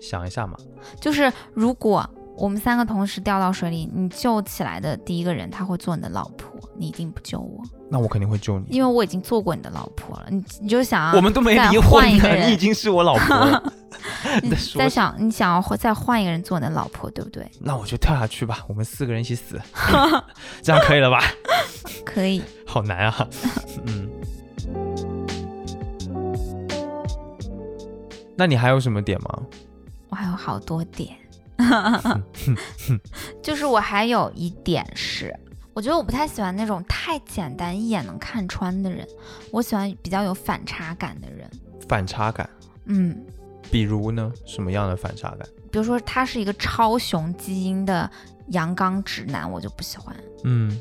[0.00, 0.56] 想一下嘛，
[1.00, 8.66] 就是如果我们三个同时掉到水里，你救起来的第一个人他会做你的老婆，你一定不救我，那我肯定会救你。
[8.68, 10.26] 因为我已经做过你的老婆了。
[10.28, 13.72] 你你就想啊，我们都没离婚呢，你已经是我老婆了。
[14.42, 17.48] 你在想你想要再换一个人做你的老婆，对不对？
[17.60, 19.58] 那我就跳下去吧，我们四个人一起死，
[20.60, 21.22] 这样可以了吧？
[22.04, 22.42] 可以。
[22.74, 23.28] 好难啊。
[23.86, 24.10] 嗯。
[28.36, 29.42] 那你还有什么点吗？
[30.08, 31.16] 我还有好多点，
[33.40, 35.32] 就是我还有一点是，
[35.72, 39.06] 我觉得我不太喜欢那种太简单一眼能看穿的人，
[39.52, 41.48] 我喜欢比较有反差感的人。
[41.88, 42.50] 反差感，
[42.86, 43.24] 嗯，
[43.70, 44.32] 比如呢？
[44.44, 45.48] 什么样的反差感？
[45.70, 48.10] 比如说他是一个超雄基因的
[48.48, 50.16] 阳刚直男，我就不喜欢。
[50.42, 50.76] 嗯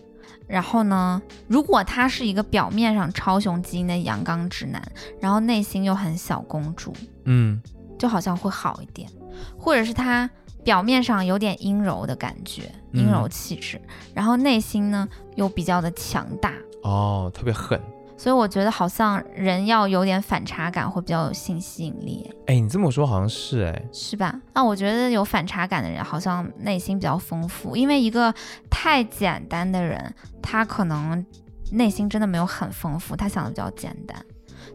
[0.48, 4.82] 然后呢，如果他是一个表面上超雄基因的阳刚直男，
[5.20, 6.94] 然后内心又很小公主，
[7.26, 7.62] 嗯。
[8.00, 9.10] 就好像会好一点，
[9.58, 10.30] 或者是他
[10.62, 13.00] 表面上有点阴柔的感觉，嗯。
[13.00, 13.80] 阴柔气质，
[14.14, 16.52] 然后内心呢又比较的强大，
[16.82, 17.80] 哦，特别狠。
[18.16, 24.40] 所以我觉得好像人要有点反差感会比较有性吸引力，哎，你这么说好像是哎，是吧？
[24.54, 28.34] 那我觉得有反差感的人好像内心比较丰富，因为一个
[28.70, 31.26] 太简单的人，他可能
[31.72, 34.24] 内心真的没有很丰富，他想的比较简单。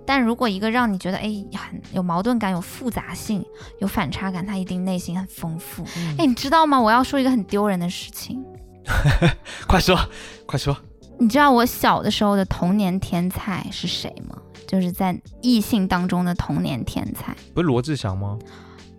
[0.05, 1.22] 但如果一个让你觉得哎
[1.55, 3.44] 很有矛盾感、有复杂性、
[3.79, 5.85] 有反差感，他一定内心很丰富。
[6.18, 6.79] 哎，你知道吗？
[6.79, 8.44] 我要说一个很丢人的事情。
[9.68, 9.98] 快说，
[10.46, 10.77] 快说！
[11.18, 14.37] 你知道我小的时候的童年天才是谁吗？
[14.66, 17.37] 就是在异性当中的童年天才。
[17.54, 18.38] 不是罗志祥吗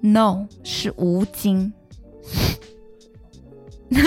[0.02, 1.72] ？No，是吴京。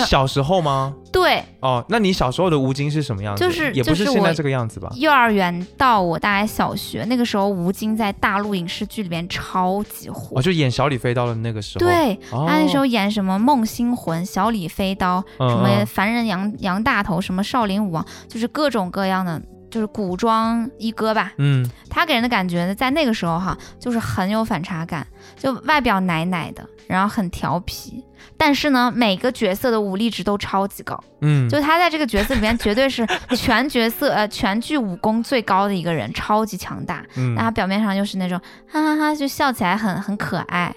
[0.06, 0.94] 小时候吗？
[1.12, 1.42] 对。
[1.60, 3.44] 哦，那你小时候的吴京是什么样子？
[3.44, 4.90] 就是也不是现在这个样子吧？
[4.96, 10.38] 幼儿园到我大概小学那个时候，吴京在大陆影视剧里面超级火。
[10.38, 11.86] 哦，就演小李飞刀的那个时候。
[11.86, 19.40] 对，他那时候演什么《梦星魂》《小李飞刀》，什么《凡人杨杨大头》，什么《少林武王》，就是各种各样的，
[19.70, 21.32] 就是古装一哥吧。
[21.38, 21.68] 嗯。
[21.90, 28.02] 他给人的感觉呢，在那个时候哈，就是很有反差感，就外表奶奶的，然后很调皮。
[28.44, 33.06] 但是呢，每个角色的武力值都超级高，嗯，就他在这个角色里面绝对是
[33.38, 37.06] 全角色呃全剧武功最高的一个人，超级强大。
[37.14, 40.74] 嗯，那他表面上就是那种哈哈哈，就笑起来很很可爱，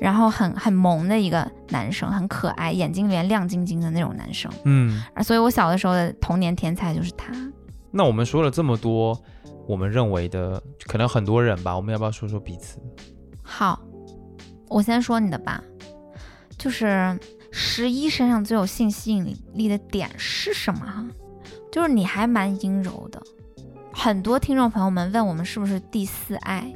[0.00, 4.48] 然后很很萌的一个男生，很可爱，眼睛里面亮晶晶的那种男生。
[4.62, 7.32] 嗯，啊，所以我小的时候的童年天才就是他。
[7.90, 9.20] 那我们说了这么多，
[9.66, 12.78] 我们认为的可能很多人吧，我们要不要说说彼此？
[13.42, 13.80] 好，
[14.68, 15.60] 我先说你的吧。
[16.58, 17.18] 就是
[17.50, 20.80] 十一身上最有性吸引力的点是什么？
[20.80, 21.06] 哈，
[21.70, 23.22] 就是你还蛮阴柔的。
[23.92, 26.72] 很多听众朋友们问我们是不是第四爱，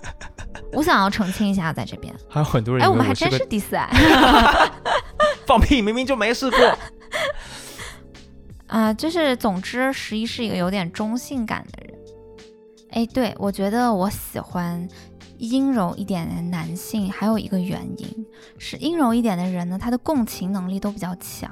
[0.72, 3.88] 我想要澄清一下，在这边还有很多人哎，我们还真是第四爱，
[5.46, 6.78] 放屁，明明就没试过。
[8.68, 11.98] 啊， 就是总之，十一是一个有点中性感的人。
[12.92, 14.88] 哎，对我觉得我喜欢。
[15.38, 18.26] 阴柔一点的男性还有一个原因
[18.58, 21.50] 是，阴柔一点的人呢，他的共情能力都比较强，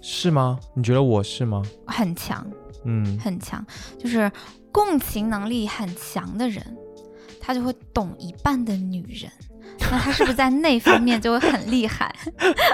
[0.00, 0.58] 是吗？
[0.74, 1.62] 你觉得我是吗？
[1.86, 2.46] 很强，
[2.84, 3.64] 嗯，很强，
[3.98, 4.30] 就是
[4.70, 6.76] 共情能力很强的人，
[7.40, 9.30] 他就会懂一半的女人。
[9.90, 12.14] 那他是不是在那方面就会很厉害？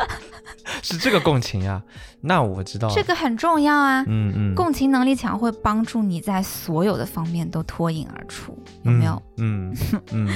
[0.83, 1.83] 是这个共情啊？
[2.21, 4.05] 那我知道这个很重要啊。
[4.07, 9.21] 嗯嗯，共情能力强会帮助你在所有的方面都脱颖而出，有没有？
[9.39, 9.75] 嗯
[10.13, 10.29] 嗯，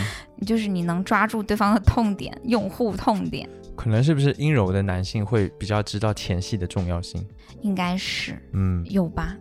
[0.46, 3.48] 就是你能抓住对方的痛点，用户痛点。
[3.76, 7.24] 可能是不是阴柔的男性会比较知道前戏的重要性？
[7.62, 9.37] 应该是，嗯，有吧？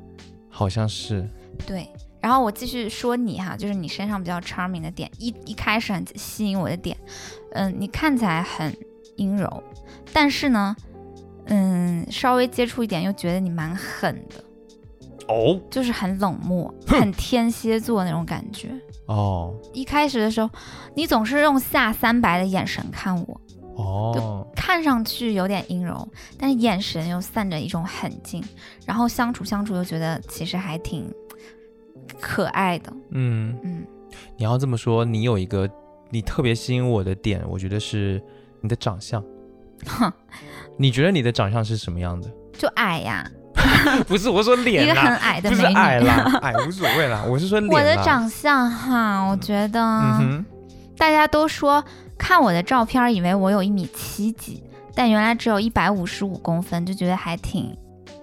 [0.49, 1.27] 好像是。
[1.65, 1.87] 对。
[2.21, 6.95] 然后我继续说你哈，就是你身上比较 charming 的点，一一开始很吸引我的点，
[7.53, 8.71] 嗯，你看起来很
[9.15, 9.63] 阴柔，
[10.13, 10.75] 但是呢，
[11.45, 14.43] 嗯，稍微接触一点又觉得你蛮狠的，
[15.27, 18.69] 哦，就是很冷漠，很天蝎座那种感觉。
[19.07, 20.49] 哦，一开始的时候，
[20.93, 23.41] 你总是用下三白的眼神看我，
[23.75, 26.07] 哦，就看上去有点阴柔，
[26.37, 28.43] 但是眼神又散着一种狠劲，
[28.85, 31.11] 然后相处相处又觉得其实还挺。
[32.19, 33.85] 可爱的，嗯嗯，
[34.37, 35.69] 你要这么说，你有一个
[36.09, 38.21] 你特别吸引我的点，我觉得是
[38.61, 39.23] 你的长相。
[39.87, 40.11] 哼，
[40.77, 42.29] 你觉得你的长相是什么样的？
[42.53, 43.29] 就矮呀？
[44.07, 47.71] 不是，我说脸，一个很矮的不是矮啦，矮无所谓啦， 我是说脸。
[47.71, 50.43] 我的长相哈，我觉得，
[50.97, 51.83] 大家都说
[52.17, 54.63] 看我的照片以为我有一米七几，
[54.95, 57.75] 但原来只有一百五十五公分，就觉得还挺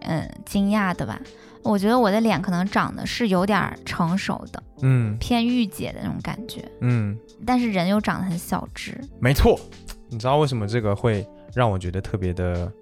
[0.03, 1.21] 嗯惊讶的吧。
[1.69, 8.99] 我觉得我的脸可能长得是有点成熟的，嗯，偏御姐的那种感觉，嗯，但是人又长得很小只。
[9.21, 9.61] 没错，
[10.09, 12.73] 你知道为什么这个会让我觉得特别的，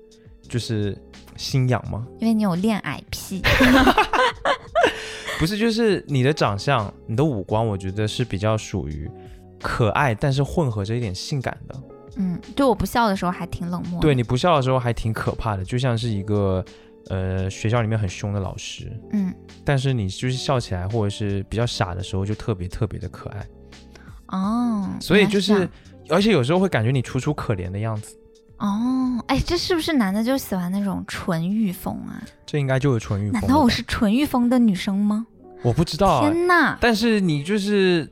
[0.49, 0.97] 就是
[1.37, 2.07] 心痒吗？
[2.21, 3.43] 因为你有恋爱癖。
[5.41, 9.11] 不是，就是你的长相、你的五官，我觉得是比较属于
[9.61, 11.75] 可爱，但是混合着一点性感的。
[12.19, 16.65] 嗯，对我不笑的时候还挺冷漠，对你不笑的时候还挺可怕的，就像是一个。
[17.09, 19.33] 呃，学校里面很凶的老师，嗯，
[19.65, 23.47] 但是你就是笑起来或者是比较傻的时候，就特别特别的可爱，
[24.29, 25.69] 哦，所以就是，
[26.09, 28.17] 而且有时候会感觉你楚楚可怜的样子，
[28.59, 32.23] 哦，哎，这是不是男的就喜欢那种纯欲风啊？
[32.45, 33.41] 这应该就是纯欲风。
[33.41, 35.27] 难道我是纯欲风的女生吗？
[35.63, 36.77] 我不知道，天哪！
[36.81, 38.09] 但是你就是，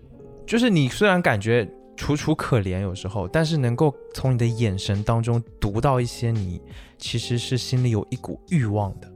[0.47, 6.61] 就是你虽然感觉楚楚可怜有时候，但是能够从你的眼神当中读到一些你。
[6.97, 9.13] 其实是心里有一股欲望的，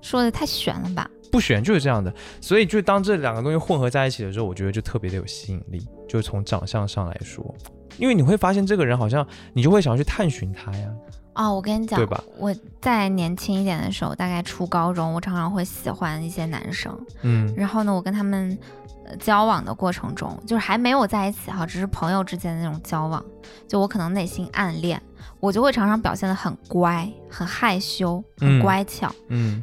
[0.00, 1.08] 说的太玄了吧？
[1.30, 5.86] 不玄就是这样的，所以就当这两个东西混合在一起的时候，我觉得就特别的有吸引力。
[6.08, 7.54] 就是从长相上来说，
[7.98, 10.92] 因为你会发现这个人好像你就会想要去探寻他呀。
[11.34, 18.79] 哦，我跟你讲对吧，我在年轻一点的时候，大概初高中，我常常会喜欢一些男生，嗯然后呢，我跟他们呃
[19.18, 23.24] 交往的过程中，就是还没有在一起哈，只是朋友之间的那种交往，
[23.68, 25.00] 就我可能内心暗恋，
[25.40, 29.62] 我就会常常表现得很乖、很害羞、很嗯乖巧，嗯，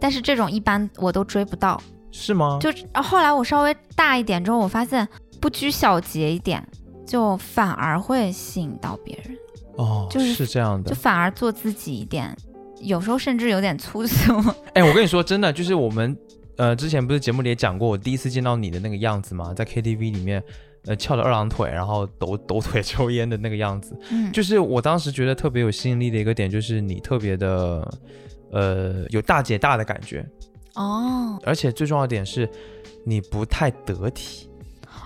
[0.00, 1.80] 但是这种一般我都追不到。
[2.10, 2.58] 是吗？
[2.60, 5.06] 就然后后来我稍微大一点之后，我发现
[5.40, 6.66] 不拘小节一点，
[7.06, 9.36] 就反而会吸引到别人，
[9.76, 10.96] 哦，就是是这样的就。
[10.96, 12.34] 反而做自己一点，
[12.80, 14.32] 有时候甚至有点粗俗。
[14.74, 16.16] 哎，我跟你说，真的，就是我们
[16.58, 19.54] 呃之前不是节目里也讲过，我第一次见到你的那个样子吗？
[19.54, 20.42] 在 KTV 里面，
[20.84, 27.98] 呃，翘着二郎腿，然后抖抖腿抽烟的那个样子，嗯，就是我当时觉得特别有吸引力的一个点，就是你特别的
[28.50, 30.26] 呃有大姐大的感觉，
[30.74, 31.40] 哦。
[31.44, 32.48] 而且最重要的点是，
[33.04, 34.50] 你不太得体。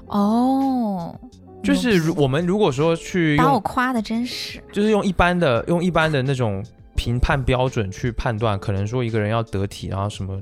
[0.07, 1.15] 哦，
[1.63, 6.65] 就是如我们如果说去把我，夸的真是，就是用一般的用一般的那种
[6.97, 10.39] 评判标准去判断，可能说一个人要得体，然后什么，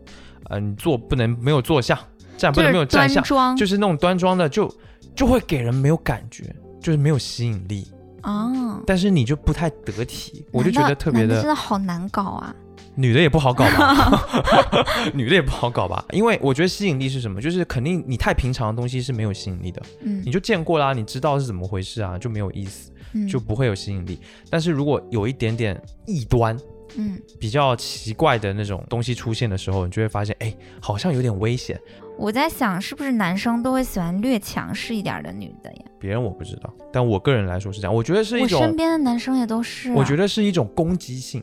[0.50, 1.98] 呃，你坐不能没有坐相，
[2.36, 3.24] 站不能没有站相，
[3.56, 4.70] 就是那种端庄的，就
[5.14, 7.86] 就会给人没有感觉，就是没有吸引力。
[8.20, 8.80] 啊。
[8.86, 12.54] 但是你就不太得体，我就觉得特别的真的好难搞啊！
[12.96, 14.28] 女的也不好搞吧
[15.14, 24.18] 女的也不好搞吧，因为我觉得吸引力是什么，就是肯定你太平常的东西是没有吸引力的，嗯你就见过啦，你知道是怎么回事啊，就没有意思，嗯就不会有吸引力。
[24.50, 26.58] 但是如果有一点点异端，
[26.96, 31.80] 嗯，比较奇怪的那种东西出现的时候，你就会发现，哎，好像有点危险。
[32.18, 35.84] 我在想是不是男生都会喜欢略强势一点的女的呀？
[35.98, 39.94] 别人我不知道，但我个人来说是这样，我觉得是一我身，边的男生也都是、啊。
[39.96, 41.42] 我觉得是一种攻击性，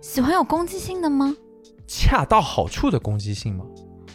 [0.00, 1.36] 喜欢有攻击性的吗？
[1.86, 3.64] 恰到好处的攻击性吗。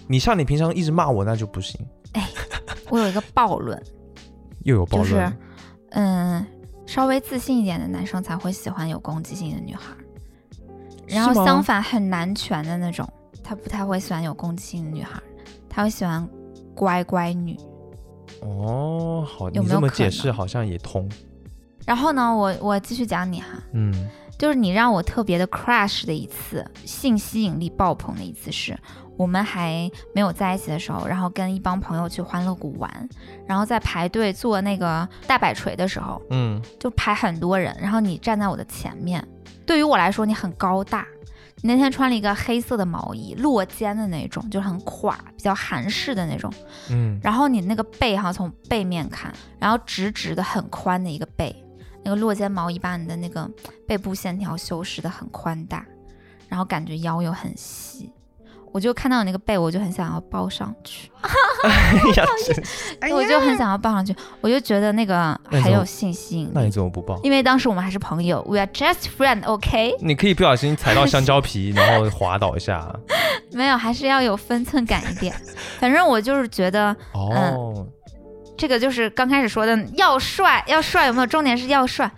[0.07, 1.79] 你像你平常一直骂我，那就不行。
[2.13, 2.27] 哎
[2.89, 3.81] 我有一个暴论，
[4.63, 5.37] 又有暴就是论，
[5.91, 6.45] 嗯，
[6.85, 9.97] 稍微自信一点的男生才会喜欢有攻击性的女孩儿，
[11.07, 13.07] 然后相反很男权的那种，
[13.43, 15.23] 他不太会喜欢有攻击性的女孩儿，
[15.69, 16.27] 他会喜欢
[16.75, 17.57] 乖乖女。
[18.41, 21.09] 哦，好，有你这么解释好像也通。
[21.85, 28.77] 然后呢，我我继续讲你哈，嗯就是你让我特别的 crush 的一次，性吸引力爆棚的一次是，
[29.17, 33.09] 我们还没有在一起的时候，然后跟一帮朋友去欢乐谷玩，
[33.47, 39.25] 然后在排队做那个大摆锤的时候，嗯就排很多人，然后你站在我的前面，
[39.67, 41.05] 对于我来说你很高大。
[41.63, 46.53] 你那天穿了一个黑色的毛衣，落肩的那种，就是很垮，比较韩式的那种。
[46.91, 51.55] 嗯，然后你那个背哈，从背面看，然后直直的很宽的一个背，
[52.03, 53.49] 那个落肩毛衣把你的那个
[53.87, 55.83] 背部线条修饰的很宽大，
[56.47, 58.11] 然后感觉腰又很细，
[58.77, 61.09] 我就看到你那个背，我就很想要抱上去，
[61.65, 67.19] 哎呀，真是我就很想要抱上去，我就觉得那个很有信心那你，怎么不抱？
[67.23, 72.87] 因为当时我们还是朋友，we are just friend，OK， 你可以不小心踩到香蕉皮，然后滑倒一下。
[73.51, 75.33] 没有，还是要有分寸感一点。
[75.79, 77.87] 反正我就是觉得哦，
[78.55, 81.25] 这个就是刚开始说的要帅，要帅有没有？
[81.25, 82.11] 重点是要帅，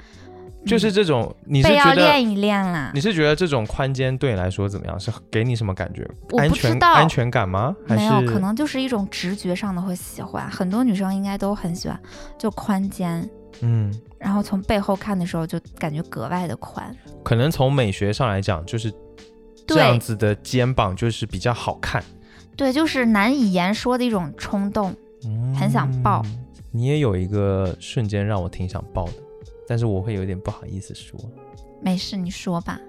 [0.65, 3.00] 就是这种，你是要觉得练一练啦你。
[3.02, 5.00] 是觉得这种宽肩对你来说怎么样？
[5.00, 6.06] 是给你什么感觉？
[6.32, 7.76] 我不知道安全感吗？
[7.88, 12.00] 还没有，可能就是一种直觉上的会喜欢，很多女生应该都很喜欢，
[12.38, 13.28] 就宽肩，
[13.62, 16.95] 嗯，然后从背后看的时候就感觉格外的宽。
[17.24, 18.93] 可能从美学上来讲，就是
[19.65, 22.04] 这样子的肩膀就是比较好看，
[22.56, 24.95] 对，就是难以言说的一种冲动。
[25.58, 29.13] 很想抱嗯你也有一个瞬间让我挺想抱的，
[29.69, 31.19] 但是我会有点不好意思说。
[31.79, 32.79] 没事，你说吧。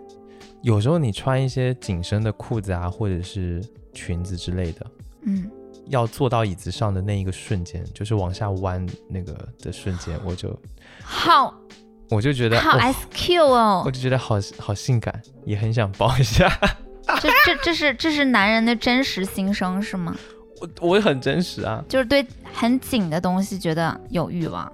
[0.63, 3.63] 有时候你穿一些紧身的裤子啊，或者是
[3.93, 4.87] 裙子之类的，
[5.25, 5.51] 嗯，
[5.89, 10.59] 要坐到椅子上的那一个瞬间，就是往下弯那个的瞬间， 我就
[11.03, 11.55] 好
[12.09, 16.51] 我就觉得，好哦 SQ 哦我，就觉得好好性感，也很想抱一下。
[17.21, 20.17] 这这这是这是男人的真实心声是吗？
[20.61, 24.71] 我我很真实啊，就是对很紧的东西觉得有欲望，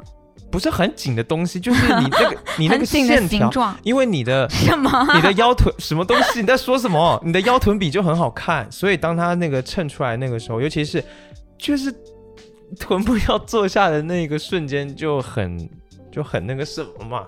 [0.51, 4.91] 不是很紧的东西，就是 你那个你那个线条，形状，因为你的什么？
[5.15, 6.41] 你的腰臀什么东西？
[6.41, 7.21] 你在说什么？
[7.25, 11.05] 你的腰臀比就很好看，所以当它那个衬出来那个时候，尤其是
[11.59, 11.95] 就是
[12.79, 15.69] 臀部要坐下的那个瞬间，就很
[16.11, 17.27] 就很那个什么嘛。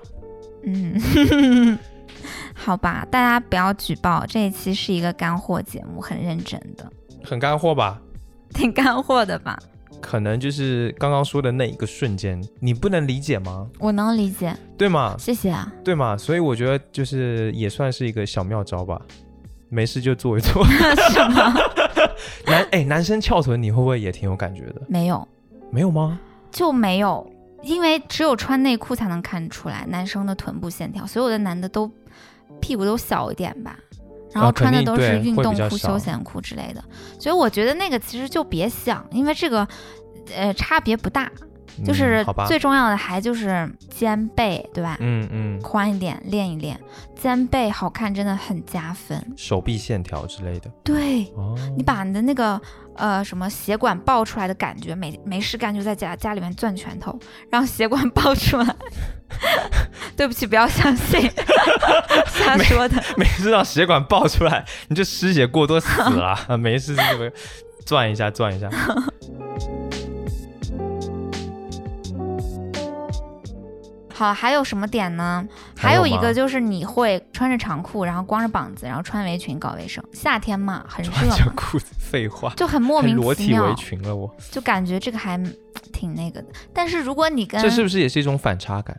[0.64, 1.78] 嗯，
[2.54, 6.90] 好吧，大家不要举报，这一期是一个干货节目，很认真的，
[7.22, 8.00] 很干货吧？
[8.54, 9.58] 挺干货的吧？
[10.00, 13.68] 可能就是刚刚说的那一个瞬间，你不能理解吗？
[13.78, 15.14] 我能理解，对吗？
[15.18, 15.72] 谢谢啊。
[15.84, 16.16] 对吗？
[16.16, 19.00] 所以我觉得就是也算是一个小妙招吧。
[19.68, 20.64] 没事就做一做。
[21.12, 21.54] 什么？
[22.46, 24.82] 男哎、男生翘臀你会不会也挺有感觉的？
[24.88, 25.26] 没有，
[25.70, 26.18] 没有吗？
[26.50, 27.30] 就没有。
[27.62, 31.90] 因为只有穿内裤才能看出来男生的臀部线条，所有的男的都
[32.60, 33.76] 屁股都小一点吧，
[34.38, 36.82] 然后穿的都是运动裤、休闲裤之类的，
[37.18, 39.66] 所以我觉得那个其实就别想，因为这个
[40.34, 41.30] 呃差别不大，
[41.84, 44.96] 就嗯是，最重要的还就是肩背，对吧？
[45.00, 46.78] 嗯嗯，宽一点，练一练，
[47.14, 49.20] 肩背好看真的很加分。
[49.36, 50.70] 手臂线条之类的。
[50.82, 52.60] 对哦，你把你的那个
[52.94, 57.18] 呃什么血管爆出来的感觉，没没事干就在家家里面攥拳头，
[57.50, 58.76] 让血管爆出来。
[60.16, 61.30] 对不起，不要相信
[62.26, 63.02] 瞎说的。
[63.16, 66.56] 每次让血管爆出来，你就失血过多死了啊！
[66.58, 67.32] 没事，这个
[67.86, 68.68] 转一下，转一下。
[74.12, 75.46] 好，还有什么点呢？
[75.76, 80.02] 还有一个就是你会穿着长裤，然后光着膀子，然后穿围裙搞卫生。
[80.12, 85.40] 夏天嘛，很热穿着，裤子，废话，就很莫名其妙裸体围，裙了我，就感觉这个还
[85.92, 86.48] 挺那个的。
[86.74, 88.96] 但是如果你跟这是不是也是一种反差感？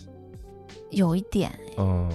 [0.92, 2.12] 有一点，嗯，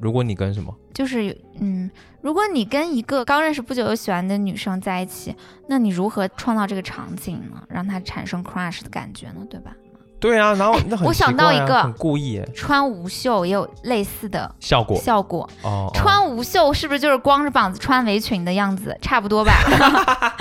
[0.00, 0.74] 如果你跟什么？
[0.92, 1.90] 就是有嗯，
[2.20, 5.34] 如果你跟一个刚认识不久又喜欢的女生在一起，
[5.68, 7.62] 那你如何创造这个场景呢？
[7.68, 9.44] 让她产生 crush 的感觉呢？
[9.50, 9.72] 对吧？
[10.20, 15.48] 对啊， 然后那很我想到一个很故意穿无袖也有类似的效果效果。
[15.62, 18.96] 哦，哦穿无袖是不是就是光着膀子穿围裙的样子？
[19.02, 19.52] 差不多吧，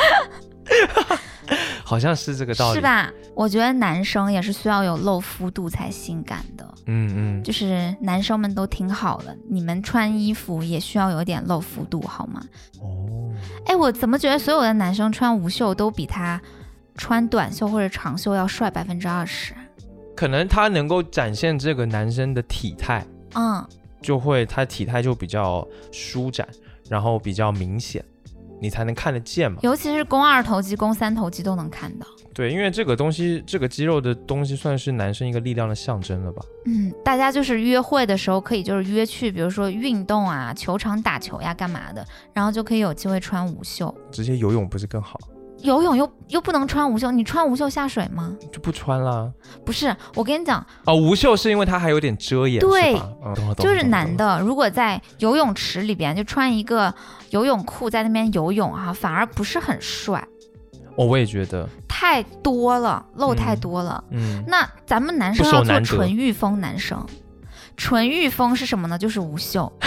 [1.94, 2.82] 好像是这个道理，是？
[2.82, 3.12] 吧？
[3.36, 6.68] 我觉得男生也是需要有露肤度才性感的。
[6.88, 12.42] 嗯嗯，就是男生们都挺好的，你们穿衣服也需要有点露肤度，好吗？
[12.82, 13.32] 哦，
[13.68, 16.42] 哎，我怎么觉得所有的男生穿无袖都比他
[16.98, 19.54] 穿短袖或者长袖要帅百分之二十？
[20.16, 23.66] 可能他能够展现这个男生的体态，嗯，
[24.02, 26.48] 就会他体态就比较舒展，
[26.90, 28.04] 然后比较明显，
[28.60, 29.60] 你才能看得见嘛。
[29.62, 32.06] 尤其是肱二头肌、肱三头肌都能看到。
[32.34, 36.42] 对，因为这个东西，这个肌肉的东西算是男生一个力量的象征了吧？
[36.66, 43.94] 嗯，大家就是约会的时候可以就是约去，比如说运动啊、球场打球呀、干嘛的，然后就可以有机会穿无袖。
[44.12, 45.20] 直接游泳不是更好？
[45.60, 48.36] 游泳又又不能穿无袖，你穿无袖下水吗？
[48.52, 49.32] 就不穿啦。
[49.64, 52.94] 不是，我跟你讲，哦，无袖是因为它还有点遮掩，对
[53.58, 56.94] 就是男的如果在游泳池里边就穿一个
[57.34, 60.24] 游泳裤在那边游泳哈、反而不是很帅，
[60.96, 64.04] 哦，我也觉得，太多了，露太嗯多了。
[64.12, 67.04] 嗯，那咱们男生要做纯欲风男生，
[67.76, 69.00] 纯欲风是什么呢？
[69.00, 69.72] 就是无袖。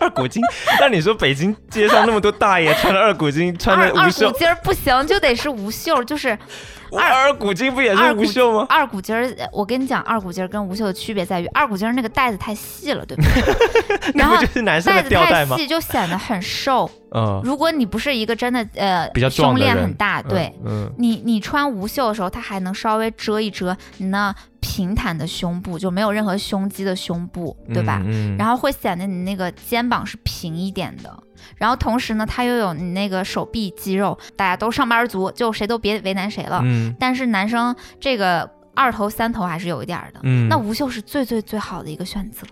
[0.00, 0.42] 二股筋。
[0.80, 6.36] 那你说北京街上那么多大爷穿着二股筋，穿二二着无袖股，筋不行，就得是无袖，就是
[6.83, 8.66] 我 二股筋不也是无袖吗？
[8.68, 9.24] 二股筋儿。
[9.38, 14.12] 呃我跟你讲，二股筋儿跟无袖的区别在于，二股筋儿那个带子太细了，对不对？
[14.14, 15.56] 然 那不后就是男生带子的吊带吗？
[15.56, 16.90] 太细就显得很瘦。
[17.16, 20.52] 嗯，如果你不是一个真的呃比较壮胸链很大，对。
[20.64, 28.02] 嗯，你你穿无袖的时候，它还能稍微遮一遮你那平坦的胸部，就没有任何胸肌的胸部，对吧？
[28.04, 31.16] 嗯，然后会显得你那个肩膀是平一点的，
[31.56, 36.60] 然后同时呢，他又有你那个手臂肌肉，大家都上班族，就谁都别为难谁了。
[36.64, 42.46] 嗯但是男生这个二头三头还是有一点的，嗯，那无袖是最最最好的一个选择，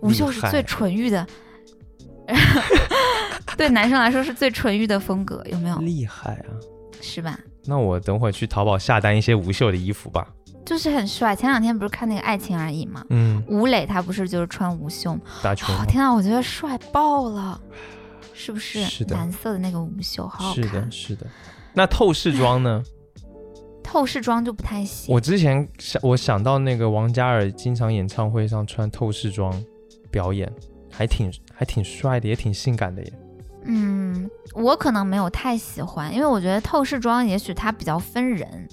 [0.00, 1.26] 无厉害袖是最纯欲的，
[3.56, 5.76] 对男生来说是最纯欲的风格，有没有？
[5.78, 6.46] 厉害啊！
[7.00, 7.38] 是吧？
[7.64, 10.26] 那我等会儿去淘宝下单一些无袖的衣服吧。
[10.72, 11.36] 就是很帅。
[11.36, 13.04] 前两天不是看那个《爱情而已》吗？
[13.10, 15.84] 嗯，吴磊他不是就是穿无袖打球吗？
[15.86, 17.60] 天啊，我觉得帅爆了，
[18.32, 18.82] 是不是？
[18.84, 20.90] 是的蓝色的那个无袖，好好看是的，。
[20.90, 21.26] 是的。
[21.74, 22.82] 那透视装呢？
[23.84, 25.14] 透视装就不太行。
[25.14, 29.52] 我之前想，我想到那个王嘉尔经常演唱会上穿透视装
[30.10, 30.50] 表演，
[30.90, 33.12] 还挺还挺帅的，也挺性感的耶。
[33.64, 38.68] 嗯，我可能没有太喜欢，因为我觉得透视装也许它比较分人，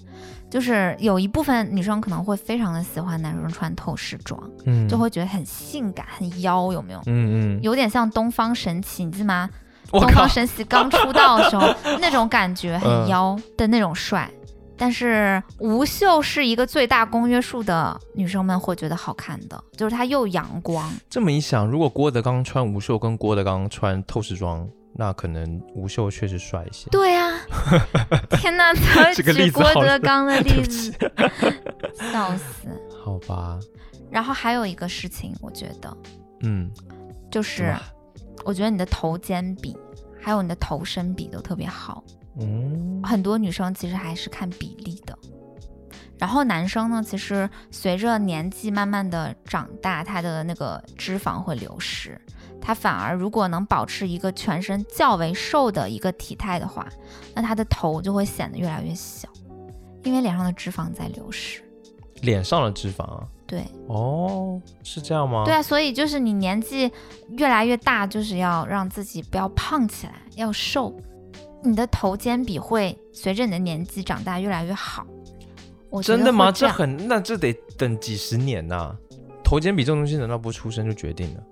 [0.49, 6.99] 就是有一部分女生可能会非常的喜欢男生穿透视装，嗯，就会觉得很性感、很妖，有没有？
[7.05, 9.49] 嗯嗯，有点像东方神起，你记得吗？
[9.91, 11.67] 东方，神起刚出道的时候
[11.99, 14.29] 那种感觉，很嗯妖的那种帅。
[14.81, 26.89] 但是无袖是一个最大公约数的女生们会觉得好看的，就是它又阳光，这么一想，如果郭德纲穿无袖跟郭德纲穿透视装，那可能吴秀确实帅一些。
[26.89, 27.39] 对呀、
[28.39, 30.91] 天哪，怎么这个例举郭德纲的 例子？
[32.11, 32.67] 笑死！
[33.03, 33.59] 好吧，
[34.11, 35.97] 然后还有一个事情，我觉得
[36.41, 36.69] 嗯，
[37.31, 37.73] 就是，
[38.43, 39.77] 我觉得你的头肩比
[40.19, 42.03] 还有你的头身比都特别好。
[42.39, 45.17] 嗯，很多女生其实还是看比例的。
[46.17, 52.19] 然后男生呢，其实随着年纪慢慢的长大，他的那个脂肪会流失，
[52.61, 56.87] 他反而如果能保持一个全身较为瘦的一个体态的话，
[57.33, 59.27] 那他的头就会显得越来越小，
[60.03, 61.61] 因为脸上的脂肪在流失。
[62.21, 63.27] 脸上的脂肪啊。
[63.47, 65.43] 对哦，是这样吗？
[65.43, 66.91] 对啊，所以就是你年纪
[67.29, 70.95] 越来越大，就是要让自己不要胖起来，要瘦。
[71.63, 75.05] 你的头肩比会随着你的年纪长大越来越好。
[75.89, 76.51] 我真的吗？
[76.51, 78.95] 这很，那这得等几十年呐、
[79.43, 81.43] 头肩比这种东西难道不出生就决定了？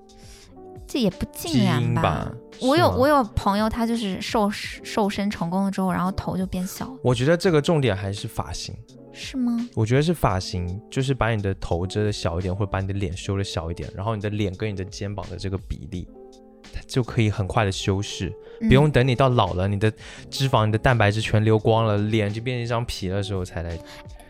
[0.88, 2.32] 这也不基尽然因吧？
[2.62, 8.76] 我有我有朋友，他就是瘦瘦身成功了之后，然后头就变小了，我觉得这个重点还是发型。
[9.20, 9.68] 是吗？
[9.74, 16.08] 我觉得是发型，就是把你的头遮的小一点，或者把你的脸修的小一点，然后你的脸跟你的肩膀的这个比例，
[16.72, 19.92] 它就可以很快的修饰，不用嗯等你到老了，你的
[20.30, 23.76] 脂肪、你的蛋白质全流光了，脸就变成一张皮的时候才来。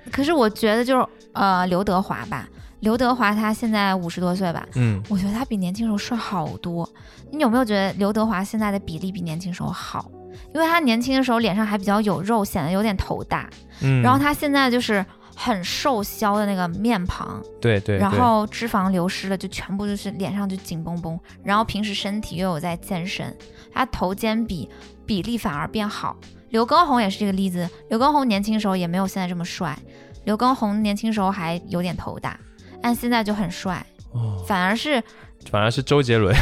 [0.09, 2.47] 可是我觉得就是呃，刘德华吧，
[2.79, 6.87] 刘德华他现在五十多岁吧，嗯，我觉得他比年轻时候帅好多。
[7.31, 10.11] 你有没有觉得刘德华现在的比例比年轻时候好？
[10.53, 13.49] 因为他年轻的时候脸上还比较有肉，显得有点头大，
[13.81, 15.03] 嗯然后他现在就是
[15.35, 23.35] 很瘦削的那个面庞，对对，对然后脂肪流失了，就全部就是脸上就紧绷绷，然后平时身体又有在健身，
[23.73, 24.69] 他头肩比
[25.05, 26.15] 比例反而变好。
[26.49, 29.77] 刘畊宏也是这个例子，刘畊宏年轻时候也没有现在这么帅，
[30.25, 32.39] 刘畊宏年轻时候还有点头大，
[32.81, 35.01] 但现在就很帅，哦，反而是
[35.49, 36.35] 反而是周杰伦，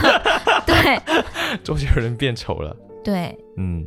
[0.66, 1.00] 对。
[1.62, 2.76] 周杰伦变丑了。
[3.04, 3.84] 对，嗯，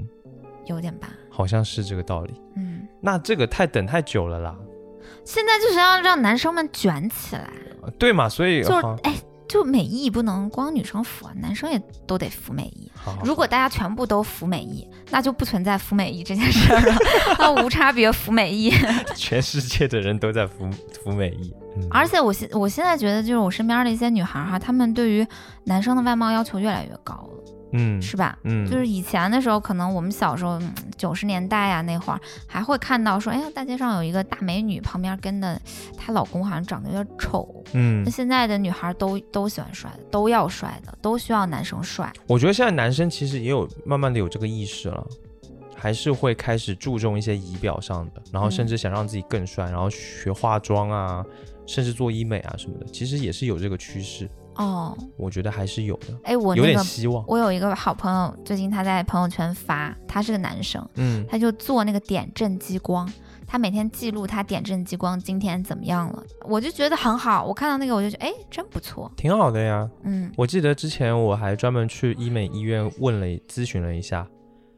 [0.65, 2.33] 有点吧，好像是这个道理。
[2.55, 4.55] 嗯，那这个太等太久了啦，
[5.25, 7.51] 现在就是要让男生们卷起来，
[7.83, 8.29] 呃对嘛？
[8.29, 9.13] 所以就是哎，
[9.47, 12.89] 就美意不能光女生服啊，男生也都得服美意。
[12.95, 13.21] 好好。
[13.25, 16.95] 如果大家全部都服美意，那就不存在服美意这件事儿了，
[17.39, 18.71] 那无差别服美意。
[19.15, 20.69] 全世界的人都在服
[21.03, 25.25] 服美意，嗯而且我现我现在觉得，就是我身边的一些女孩儿哈，她们对于
[25.63, 28.37] 男生的外貌要求越来越高了，嗯是吧？
[28.43, 30.59] 嗯，就是以前的时候，可能我们小时候
[30.97, 35.59] 九十年代呀、那会儿，还会看到说，哎呀，大街上有一个大美女，旁边跟的
[35.97, 37.63] 她老公好像长得有点丑。
[37.73, 42.11] 嗯那，现在的女孩儿都都喜欢帅的，都要帅的，都需要男生帅。
[42.27, 45.05] 我觉得现在男生其实也有慢慢的有这个意识了，
[45.75, 51.25] 还是会开始注重一些仪表上的，然后甚至想让自己更帅，然后学化妆啊，
[51.67, 57.23] 甚至做医美啊什么的，其实也是有这个趋势，哦，我觉得还是有的，哎，我有那个点希望。
[57.27, 63.07] 我有一个好朋友，最近他在朋友圈发，他是个男生，嗯他就做那个点阵激光，
[63.45, 67.45] 他每天记录他点阵激光今天怎么样了，我就觉得很好。
[67.45, 69.11] 我看到那个我就觉得，哎，真不错。
[69.17, 69.87] 挺好的呀。
[70.03, 74.25] 嗯，我记得之前我还专门去医美医院问了咨询了一下，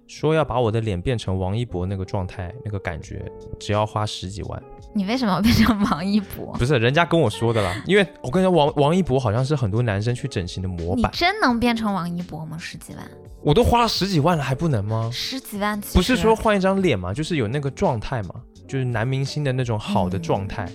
[0.09, 4.61] 说要把我的脸变成王一博那个状态，那个感觉只要花十几万。
[4.91, 6.51] 你为什么要变成王一博？
[6.57, 12.57] 不是人家跟我说的啦，因为我跟你说，王王一博好像是很多男生去整形的模你板，真能变成王一博吗？
[12.57, 13.07] 十几万，
[13.43, 15.11] 我都花了十几万了，还不能吗？
[15.13, 18.33] 十几万不是说换一张脸嘛，就是有那个状态嘛，
[18.67, 20.67] 就是男明星的那种好的状态。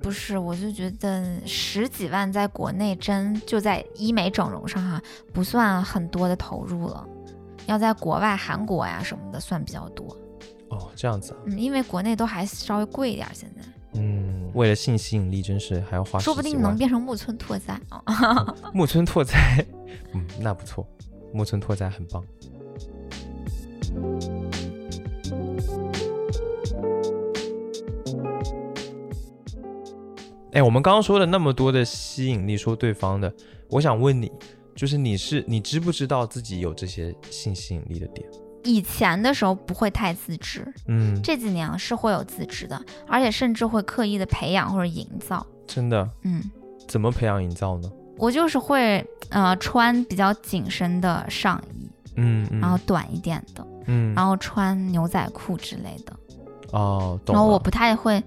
[0.00, 5.02] 不是，我就觉得十几万在国内真就在医美整容上哈，
[5.32, 7.04] 不算很多的投入了。
[7.66, 10.16] 要在国外，韩国呀什么的算比较多，
[10.68, 13.62] 哦，这样子啊，嗯，因为国内都还稍微贵一点儿，现在
[13.94, 18.54] 嗯，为了性吸引力，真是还要花说不定能变成木村拓哉啊。
[18.72, 19.64] 木村拓哉，
[20.12, 20.86] 嗯，那不错，
[21.32, 22.24] 木村拓哉很棒。
[30.52, 33.32] 哎，我们刚刚说了那么多的吸引力，说对方的，
[33.70, 34.30] 我想问你，
[34.74, 38.28] 就是你是你知不知道自己有这些性吸引力的点？
[38.64, 45.46] 以前的时候不会太自知，嗯，这几年啊是会有自知的，而且甚至会刻意的培养或者营造。
[45.66, 46.42] 真的嗯，
[46.88, 47.90] 怎么培养营造呢？
[48.16, 56.16] 我就是会呃穿比较紧身的上衣，嗯嗯，然后短一点的，嗯，然后穿牛仔裤之类的。
[56.72, 58.22] 哦，懂了然后我不太会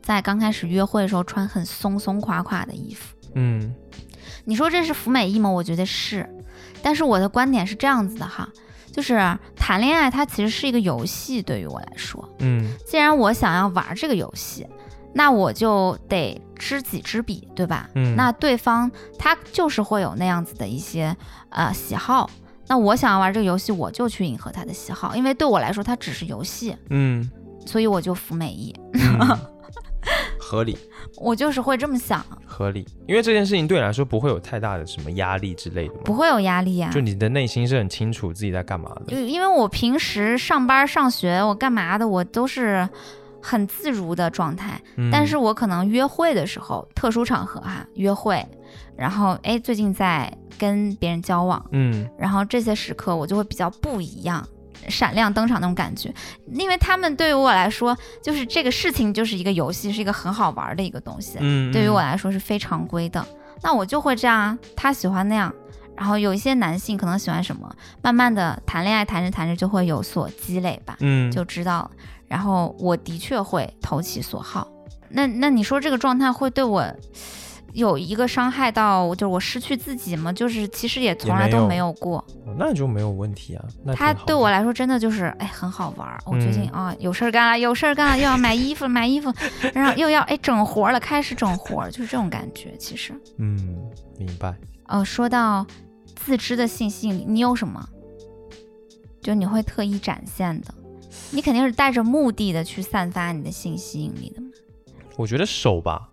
[0.00, 3.14] 在刚开始约会的时候穿很松松垮垮的衣服。
[3.34, 3.74] 嗯
[4.44, 5.48] 你说这是服美意吗？
[5.48, 6.28] 我觉得是，
[6.82, 8.48] 但是我的观点是这样子的哈，
[8.90, 12.74] 就是谈恋爱它其实是一个游戏，对于我来说，嗯。
[12.86, 14.66] 既然我想要玩这个游戏，
[15.14, 17.88] 那我就得知己知彼，对吧？
[17.94, 21.16] 嗯，那对方他就是会有那样子的一些
[21.50, 22.28] 呃喜好，
[22.66, 27.30] 那我想要玩这个游戏，我就去迎合他的喜好，因为对我来说它只是游戏，嗯。
[27.64, 29.38] 所以我就服美意，嗯。
[30.40, 30.76] 合理。
[31.16, 39.14] 我就是会这么想，合理，因为这件事情对你来说不会有太大的什么压力之类的嘛，不会有压力呀、就你的内心是很清楚自己在干嘛的。
[39.16, 42.86] 因因为我平时上班上学，我干嘛的，我都是
[43.40, 44.78] 很自如的状态。
[44.96, 45.10] 嗯。
[45.10, 48.44] 但是我可能约会的时候，特殊场合哈，约会，
[48.96, 52.08] 然后哎，最近在跟别人交往，嗯。
[52.18, 54.46] 然后这些时刻我就会比较不一样，
[54.88, 56.12] 闪亮登场那种感觉，
[56.52, 63.24] 因为他们对于我来说，就是这个事情就是一个游戏，是一个很好玩的一个东西，嗯，对于嗯我来说是非常规的。
[63.62, 65.52] 那我就会这样啊，他喜欢那样。
[65.94, 67.70] 然后有一些男性可能喜欢什么，
[68.02, 71.90] 慢慢的谈恋爱谈着谈着就会有所积累吧，嗯，就知道了。
[72.26, 74.66] 然后我的确会投其所好。
[75.10, 76.82] 那那你说这个状态会对我
[77.72, 80.32] 有一个伤害到，就是我失去自己吗？
[80.32, 82.18] 就是其实也从来都没有过。
[82.18, 82.24] 哦
[82.58, 83.64] 那就没有问题啊。
[83.82, 86.20] 那它挺好的对我来说真的就是哎很好玩儿。
[86.26, 89.32] 我最近嗯啊有事儿干了，有事儿干了，又要买衣服买衣服，
[89.72, 92.76] 然后又要哎整活儿了，开始整活儿，就是这种感觉。
[92.78, 93.78] 其实嗯，
[94.18, 94.54] 明白。
[94.88, 95.66] 呃，说到
[96.14, 97.88] 自知的性吸引力，你有什么？
[99.22, 100.74] 就你会特意展现的，
[101.30, 104.48] 你肯定是带着目的的去散发你的性吸引力的嘛。
[105.16, 106.10] 我觉得手吧，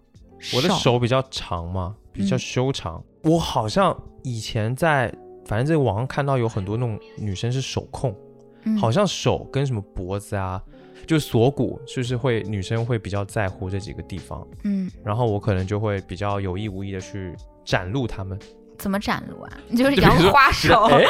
[0.53, 2.39] 我的手比较长嘛，比较嗯。
[2.39, 3.03] 修长。
[3.23, 5.13] 我好像以前在，
[5.45, 8.15] 反正在网上看到有很多那种女生是手控，
[8.63, 8.77] 嗯。
[8.77, 10.61] 好像手跟什么脖子啊，
[11.05, 14.47] 就锁骨，就是会女生会比较在乎这几个地方。
[14.63, 17.35] 嗯，然后我可能就会比较有意无意的去
[17.65, 18.39] 展露他们，
[18.77, 19.51] 怎么展露啊？
[19.67, 21.03] 你就是摇花手，哎，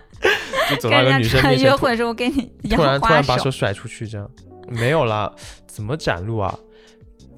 [0.70, 4.30] 就走到一个女生面前，约会的时候给你摇突然突花然把手甩出去，这样。
[4.70, 5.34] 没有啦，
[5.65, 6.53] 怎么展露啊？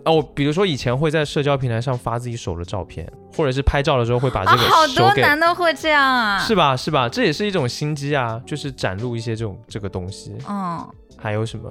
[0.10, 6.40] 哦，我比如说以前会在社交平台上发自己手的照片，或者是拍照的时候会把这啊，个好多，男的会这样啊。
[6.40, 6.76] 是吧？
[6.76, 7.08] 是吧？
[7.08, 10.36] 这也是一种心机啊，就是展露一些这种这个东西。
[10.48, 10.88] 嗯
[11.22, 11.70] 还有什么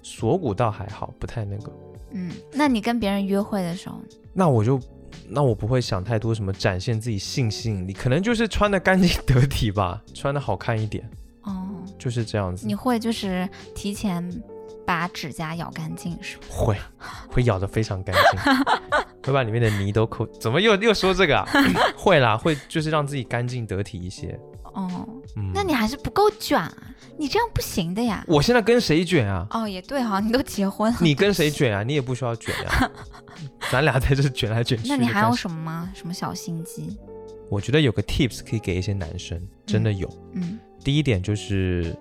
[0.00, 1.72] 锁骨倒还好，不太那个。
[2.12, 3.96] 嗯，那你跟别人约会的时候，
[4.32, 4.80] 那我就
[5.28, 11.10] 那我不会想太多什么展现自己性吸引力，可能就是穿的干净得体吧，穿的好看一点，
[11.42, 11.66] 哦，
[11.98, 12.76] 就是这样子你。
[12.76, 14.22] 会就是提前
[14.86, 16.42] 把指甲咬干净是吗？
[16.48, 16.76] 会
[17.28, 18.54] 会咬得非常干净，
[19.24, 20.24] 会把里面的泥都抠。
[20.40, 21.46] 怎么又又说这个啊？
[21.96, 24.38] 会啦，会就是让自己干净得体一些。
[24.74, 26.72] 哦，嗯，那你还是不够卷啊，
[27.18, 28.22] 你这样不行的呀。
[28.28, 29.46] 我现在跟谁卷啊？
[29.50, 31.82] 哦，也对哈，你都结婚了，你跟谁卷啊？
[31.82, 32.90] 你也不需要卷呀、
[33.72, 34.88] 咱俩在这卷来卷去。
[34.88, 35.34] 那你还有？
[35.34, 35.90] 什么吗？
[35.94, 36.98] 什么小心机？
[37.50, 40.08] 我觉得有个 tips 可以给一些男生，真的有。
[40.34, 41.96] 嗯第一点就是，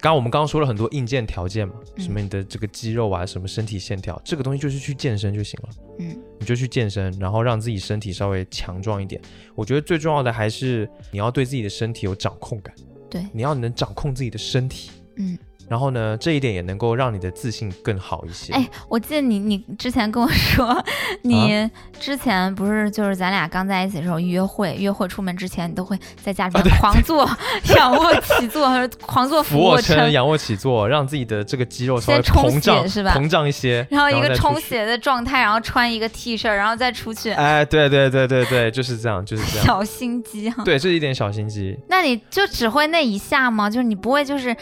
[0.00, 5.68] 刚刚我们刚刚说了很多硬件条件嘛，嗯什么你的这个肌肉啊，什么身体线条，这个东西就是去健身就行了。
[5.98, 9.20] 嗯你就去健身，然后让自己身体稍微强壮一点。
[9.56, 12.72] 我觉得最重要的还是你要对自己的身体有掌控感，
[13.10, 14.90] 对，你要能掌控自己的身体。
[15.16, 15.36] 嗯。
[15.68, 18.52] 然后呢，这一点也能够让你的自信更好一些。
[18.54, 20.82] 哎，我记得你你之前跟我说，
[21.22, 21.68] 你
[22.00, 27.28] 之前不是就是咱俩刚在一起的时候约会，约会出门之前你都会在家里面狂做
[27.76, 34.34] 仰卧起坐，还是狂做俯卧卧撑、仰卧起坐，让自己的这个肌肉稍微先充膨胀，是吧膨胀一些，然后一个。
[34.38, 39.66] 充血的状态，然后穿一个 T 恤，然后再出去，哎，对对对对对，就是这样，就是这样。
[39.66, 40.62] 小心机哈。
[40.64, 41.76] 对，这是一点小心机。
[41.88, 43.68] 那你就只会那一下吗？
[43.68, 44.56] 就是你不会就是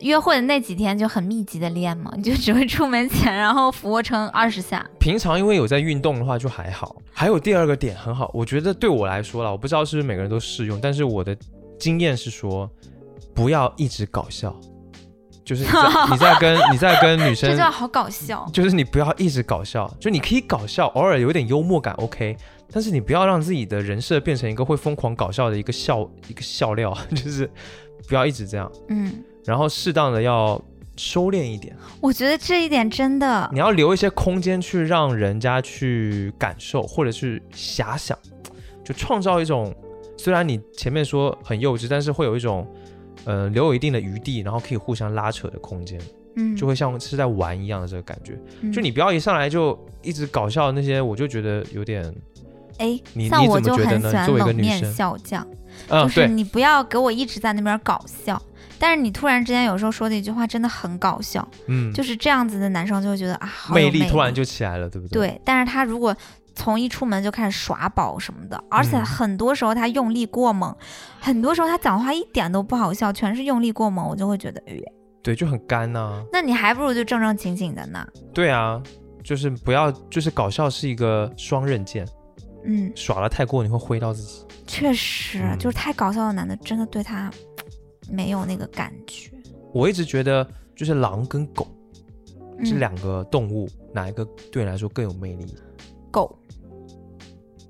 [0.00, 2.12] 约会的那几天就很密集的练嘛？
[2.16, 4.84] 你 就只会出门前然后俯卧撑二十下。
[4.98, 6.96] 平常因为有在运动的话就还好。
[7.12, 11.34] 还有第二个点很好，我觉得对我来说啦，我不知道是不是每个人都适用，但是我的
[11.78, 12.70] 经验是说，
[13.34, 14.54] 不要一直搞笑，
[15.44, 18.46] 就是你在 你在跟你在跟女这生句话好搞笑。
[18.52, 22.36] 就是你不要一直搞笑，就你可以搞笑，偶尔有点幽默感 OK，
[22.70, 27.50] 但是你不要让自己的人设变成一个会疯狂搞笑的一个笑一个笑料， 就是
[28.06, 30.60] 不要一直这样，嗯，然后适当的要
[30.96, 33.48] 收敛一点，我觉得这一点真的。
[33.52, 38.18] 你要留一些空间去让人家去感受或者是遐想，
[38.84, 39.74] 就创造一种
[40.16, 42.66] 虽然你前面说很幼稚，但是会有一种
[43.24, 46.00] 呃留有一定的余地，然后可以互相拉扯的空间，
[46.36, 48.38] 嗯，就会像是在玩一样的这个感觉。
[48.62, 48.72] 嗯。
[48.72, 52.02] 就你不要一上来就一直搞笑那些，我就觉得有点，
[52.78, 54.02] 哎你，你像我就怎么觉得呢？
[54.02, 55.46] 很喜欢作为一个女冷面生笑匠，
[55.88, 58.40] 嗯，就是对，你不要给我一直在那边搞笑，
[58.78, 64.08] 但是你突然之间有时候说的一句话真的很搞笑，嗯，就是这样子的男生就会觉得啊，魅魅力。
[64.08, 65.28] 突然就起来了，对不对？
[65.28, 66.14] 对，但是他如果
[66.54, 69.04] 从一出门就开始耍宝什么的，而且嗯。
[69.04, 70.74] 很多时候他用力过猛，
[71.20, 74.74] 很多时候他讲话一点都不好笑，全是用力过猛，我就会觉得，哎
[75.22, 78.06] 对，就很干呐、那你还不如就正正经经的呢。
[78.32, 78.80] 对啊，
[79.24, 82.06] 就是不要，就是搞笑是一个双刃剑，
[82.64, 84.44] 嗯，耍的太过你会挥到自己。
[84.68, 85.58] 确实，嗯。
[85.58, 87.28] 就是太搞笑的男的，真的对他
[88.10, 89.30] 没有那个感觉。
[89.72, 91.66] 我一直觉得，就是狼跟狗
[92.64, 95.54] 这嗯两个动物，哪一个对你来说更有魅力？
[96.10, 96.38] 狗，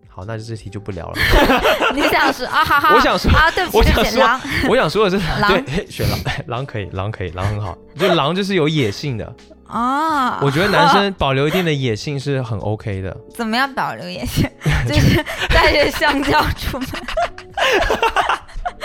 [0.09, 1.19] 好，那这题就不聊了。
[1.95, 2.65] 你想说啊？
[2.65, 7.77] 哈哈，我想说啊，对不起，我想说我想说的是，狼对， 选狼， 狼可以，狼可以，狼很好。
[7.97, 9.35] 就狼就是有野性的，
[9.67, 10.41] 啊。
[10.43, 13.17] 我觉得男生保留一定的野性是很 OK 的。
[13.35, 14.49] 怎么样保留野性？
[14.87, 16.89] 就是带着香蕉出门，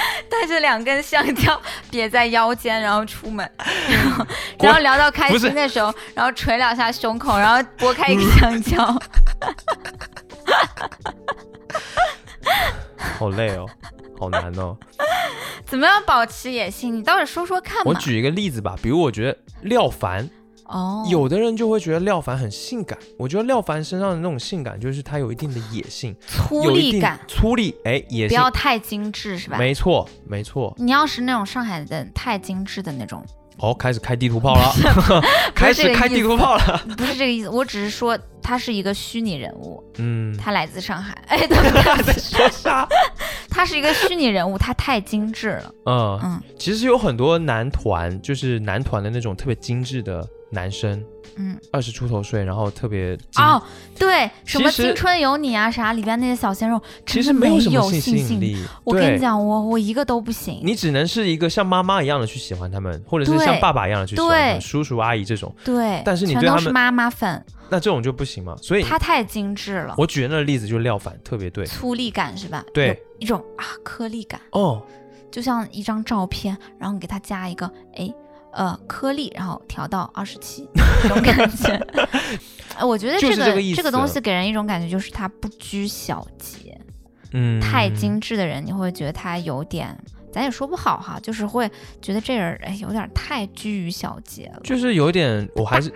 [0.29, 4.25] 带着两根香蕉别在腰间，然后出门，然 后
[4.59, 8.77] 然后聊到开心的时候，然后捶两下胸口，然后拨开一个香蕉。
[13.17, 13.67] 好累哦，
[14.19, 14.75] 好难哦。
[15.65, 16.95] 怎么样保持野性？
[16.95, 17.83] 你倒是说说看嘛。
[17.85, 20.29] 我举一个例子吧，比如我觉得廖凡，
[20.71, 29.57] 哦，有的人就会觉得廖凡很性感，我觉得廖凡身上的那种性感，就是他有一定的野性，粗粝感，粗粝，哎，野性不要，太精致，是吧？
[29.57, 30.73] 没错，没错。
[30.77, 33.23] 你要是那种上海的太精致的那种，
[33.59, 34.73] 哦，开始开地图炮了，
[35.53, 36.83] 开始开地图炮了。
[36.97, 41.13] 不是这个意思，我只是说他是一个虚拟人物，嗯，他来自上海。
[41.27, 42.87] 哎，对对对，说啥？
[43.49, 45.73] 他是一个虚拟人物，他太精致了。
[45.85, 51.03] 嗯，嗯其实有很多男团，就是男团的那种特别精致的男生，
[51.37, 53.61] 嗯，二十出头岁，然后特别哦，
[53.97, 58.57] 对，什么青春有你啊啥里边那些小鲜肉，其实没有什么吸引力。
[58.83, 60.59] 我跟你讲，我我一个都不行。
[60.63, 68.55] 你只能是一个像妈妈一样的去喜欢他们，或者是像爸爸一样的去喜欢他们，对叔叔阿姨这种，对，但是你全对他们都是妈妈粉，那这种就不行嘛。
[68.61, 71.65] 所以他太精致了，我举的那个例子就是廖凡，特别对。
[71.65, 72.63] 粗粝感是吧？
[72.73, 74.83] 对一种啊颗粒感，哦，
[75.31, 78.13] 就像一张照片，然后你给他加一个哎
[78.53, 80.67] 呃颗粒，然后调到二十七
[81.01, 81.87] 这种感觉。
[82.77, 86.79] 呃我觉得这个这这个东西给人一种感觉，就是它不拘小节。
[87.33, 89.97] 嗯，太精致的人，你会觉得他有点，
[90.33, 91.69] 咱也说不好哈，就是会
[92.01, 94.59] 觉得这人哎有点太拘于小节了。
[94.65, 95.89] 就是有点，我还是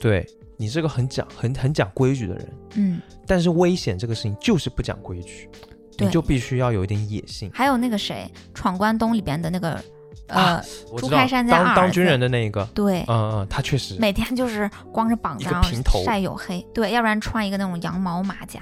[0.00, 0.24] 对
[0.56, 5.48] 你是个很讲很很讲规矩的人，嗯，但是危险这个事情就是不讲规矩，
[5.92, 7.50] 你对就必须要有一点野性。
[7.52, 9.82] 还有那个谁，《闯关东》里边的那个
[10.28, 10.62] 呃，
[10.96, 13.00] 朱开山家二当当军人的那一个，对。
[13.08, 18.60] 嗯嗯，他确实每天就是光着膀子，然后平头晒黝黑，对，要不然穿一个那种羊毛马甲，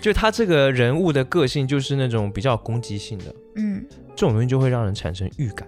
[0.00, 3.84] 就他这个人物的个性就是那种比较攻击性的，嗯，
[4.14, 5.66] 这种东西就会让人产生预感，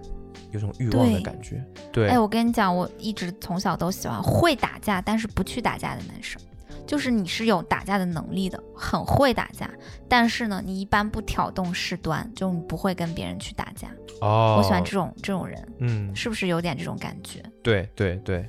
[0.51, 1.63] 有种欲望的感觉。
[1.91, 6.39] 对，哎，我跟你讲，我一直从小都喜欢会打架但是不去打架的男生，
[6.85, 9.69] 就是你是有打架的能力的，很会打架，
[10.07, 13.89] 但是呢，你一般不挑动事端，就你不会跟别人去打架。
[14.21, 17.43] 哦，我喜欢这种这种人，嗯，是不是有点这种感觉？
[17.61, 18.47] 对对对，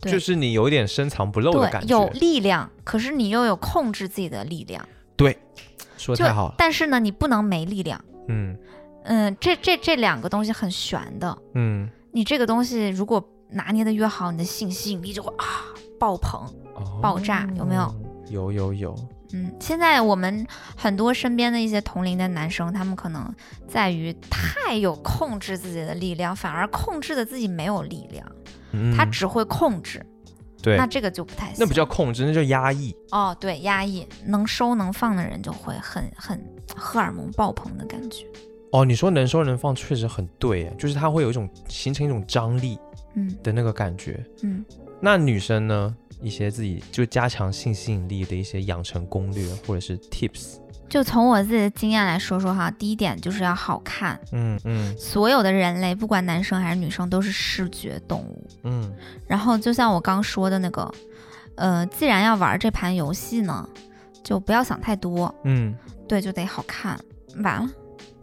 [0.00, 2.08] 对就是你有点深藏不露的感觉，有。
[2.10, 5.36] 力量，可是你又有控制自己的力量，对，
[5.96, 6.54] 说太好了。
[6.56, 8.02] 但是呢，你不能没力量。
[8.28, 8.56] 嗯
[9.04, 15.66] 嗯，这这这两个东西很悬的，嗯，你这个东西如果拿捏的越好，你的性吸引力就会啊
[15.98, 16.40] 爆棚。
[16.74, 17.94] 哦爆炸有没有？
[18.30, 18.96] 有有有，
[19.32, 20.44] 嗯，现在我们
[20.76, 23.32] 很多身边的一些同龄的男生，他们可能
[23.68, 28.26] 在于太有控制自己的力量，反而控制的自己没有力量，
[28.72, 30.04] 嗯他只会控制，
[30.62, 31.56] 对那，这个就不太行。
[31.58, 32.96] 那不叫控制，那叫压抑。
[33.10, 36.42] 哦，对，压抑，能收能放的人就会很很
[36.74, 38.26] 荷尔蒙爆棚的感觉。
[38.72, 42.78] 哦，你说能收能放确实很对，就是他会有一种形成一种张力
[43.14, 44.24] 嗯的那个感觉。
[44.42, 44.64] 嗯，
[45.04, 45.94] 那女生呢？
[46.22, 50.56] 一些自己就加强性吸引力的一些养成攻略或者是 tips。
[50.88, 54.18] 就从我自己的经验来说说哈，第一点就是要好看。
[54.32, 58.46] 嗯嗯所有的人类，不管男生还是女生，都是视觉动物。
[58.62, 58.90] 嗯，
[59.26, 60.90] 然后就像我刚说的那个，
[61.56, 63.68] 呃，既然要玩这盘游戏呢，
[64.22, 65.76] 就不要想太多，嗯，
[66.08, 66.98] 对，就得好看。
[67.42, 67.70] 完了，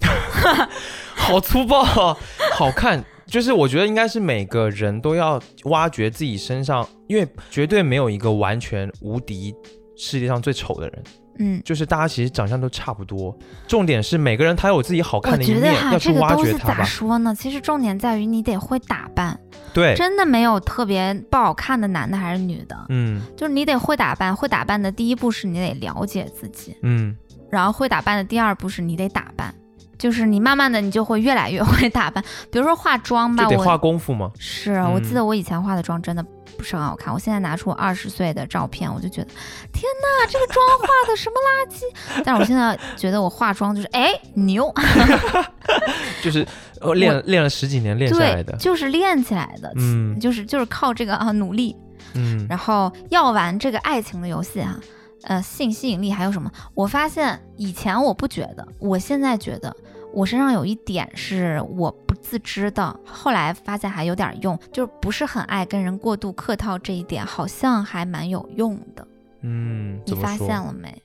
[1.14, 2.18] 好粗暴、哦，
[2.54, 3.04] 好看。
[3.32, 9.56] 就是我觉得应该是每个人都要挖掘自己身上，因为绝对没有一个完全无敌
[9.96, 11.04] 世界上最丑的人，
[11.40, 13.34] 嗯，就是大家其实长相都差不多。
[13.66, 16.84] 重点是每个人他有自己好看的一觉得面，哈，要去这个挖东西咋掘它吧。
[16.84, 17.34] 说呢？
[17.34, 19.40] 其实重点在于你得会打扮，
[19.74, 24.36] 对，真的没有特别不好看的男的还是女的，嗯就是你得会打扮。
[24.36, 27.16] 会打扮的第一步是你得了解自己，嗯，
[27.50, 29.56] 然后会打扮的第二步是你得打扮，
[30.02, 32.24] 就是你慢慢的你就会越来越 会打扮。
[32.52, 34.32] 比如说化妆吧，得花功夫吗。
[34.40, 36.26] 是啊我记嗯得我以前化的妆真的
[36.58, 39.28] 不是很好看，我现在拿出我二十岁的照片，我就觉得
[39.72, 41.82] 天哪，这个妆化的什么垃圾！
[42.26, 44.74] 但是我现在觉得我化妆就是哎牛，
[46.24, 46.46] 就是
[46.80, 48.56] 呃练了练了十几年练下来的，。
[48.58, 51.76] 就是练起来的，嗯就是就是靠这个啊努力。
[52.14, 54.78] 嗯然后要玩这个爱情的游戏啊、
[55.24, 56.52] 呃，性吸引力还有什么？
[56.74, 59.74] 我发现以前我不觉得，我现在觉得
[60.14, 69.08] 我身上有一点是我不自知的，后来发现还有点用，就是不是很爱跟人过度客套这一点，好像还蛮有用的。
[69.42, 70.36] 嗯，你发？
[70.38, 71.02] 现了没？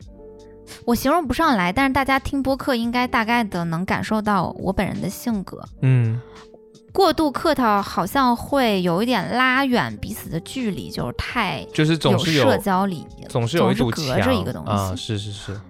[0.84, 5.62] 我形容不上来，但是大家听播客应该大概的能感受到我本人的性格。
[5.82, 6.20] 嗯
[6.92, 15.60] 过度客套好像会有一点拉远彼此的距离，就是太就是总是有社交礼仪，总是有一堵隔着一个东西啊，是是是，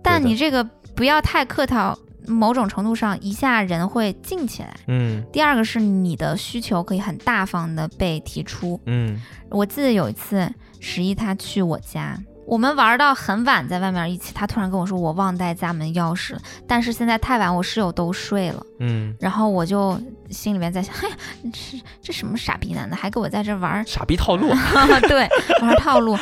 [0.00, 0.62] 但你这个
[0.94, 4.74] 不要太客套，某种程度上一下人会静起来。
[4.86, 8.80] 嗯第二个是你的需求可以很大方的被提出。
[8.86, 9.20] 嗯
[9.50, 18.62] 我记得有一次十一他去我家，我们玩到很晚，在外面一起，他突然跟我说我忘带家门钥匙了，但是现在太晚，我室友都睡了。
[18.80, 19.98] 嗯，然后我就
[20.30, 21.16] 心里面在想，哎呀，
[21.52, 24.48] 这这什么傻逼男的，还跟我在这玩儿傻逼套路。
[25.08, 25.28] 对，
[25.62, 26.16] 玩套路。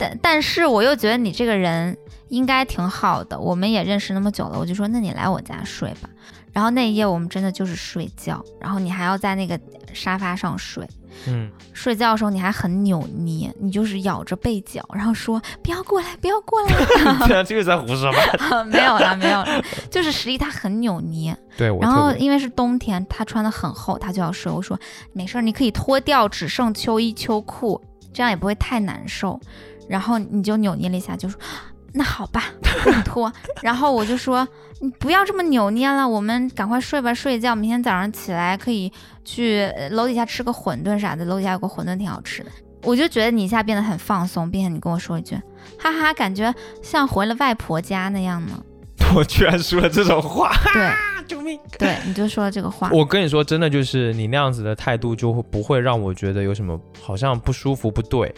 [0.00, 1.96] 但但是我又觉得你这个人
[2.28, 6.08] 应该挺好的，我们也认识那么久了，我就说那你来我家睡吧。
[6.52, 9.60] 然后那一夜我们真的就是睡觉，然后你还要在那个
[9.92, 10.84] 沙发上睡。
[11.26, 16.72] 嗯，睡觉的时候你还很扭捏，你就是咬着被角，然后说不要过来，不要过来。
[17.28, 18.64] 对啊，这个在胡说八道。
[18.66, 21.36] 没有了，没有了，就是实际他很扭捏。
[21.56, 24.50] 对，我然后因为是冬天，他穿的很厚，他就要睡。
[24.50, 24.78] 我说
[25.12, 27.80] 没事儿，你可以脱掉，只剩秋衣秋裤，
[28.12, 29.38] 这样也不会太难受。
[29.90, 31.38] 然后你就扭捏了一下，就说
[31.92, 33.32] 那好吧，不脱。
[33.60, 34.46] 然后我就说
[34.80, 37.54] 你不要这么扭捏了，我们赶快睡吧，睡觉。
[37.56, 38.92] 明天早上起来可以
[39.24, 42.50] 去呃楼底下吃个馄饨啥的，楼底下有个馄饨挺好吃的。
[42.84, 45.34] 我就觉得你一下变得很放松，并且你跟我说一句，
[45.78, 48.62] 哈哈，感觉像回了外婆家那样呢。
[49.14, 50.90] 我居然说了这种话，对
[51.26, 51.58] 救命！
[51.78, 52.88] 对，你就说了这个话。
[52.92, 58.32] 我跟你说，真的就是你那样子的态度，就会不会让我觉得有什么好像不舒服、不对，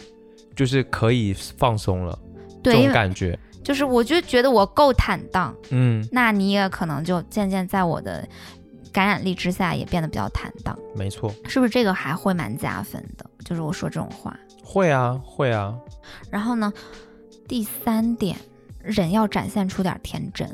[0.55, 2.17] 就是可以放松了
[2.61, 3.37] 对，这种感觉。
[3.63, 8.27] 就是我就觉得我够坦荡，嗯，那你也可能就渐渐在我的
[8.91, 11.69] 感染力之下也变得比较坦荡，没错，是不是？
[11.69, 14.37] 这个还会蛮加分的，就是我说这种话。
[14.61, 15.73] 会啊，会啊。
[16.29, 16.73] 然后呢，
[17.47, 18.35] 第三点，
[18.81, 20.49] 人要展现出点天真。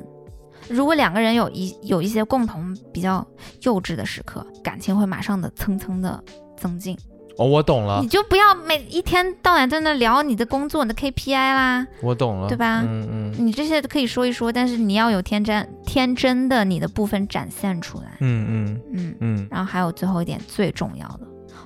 [0.67, 3.25] 如果两个人有一有一些共同比较
[3.63, 6.23] 幼稚的时刻，感情会马上的蹭蹭的
[6.55, 6.95] 增进。
[7.39, 18.17] 哦，我懂了你，就不要每一天到晚在那聊你的工作、你的 KPI 啦，我懂了，对吧嗯嗯你这些可以说一说，但是你要有天真天真的你的部分展现出来。
[18.19, 21.21] 嗯嗯嗯，嗯，然后还有最后一点最重要的，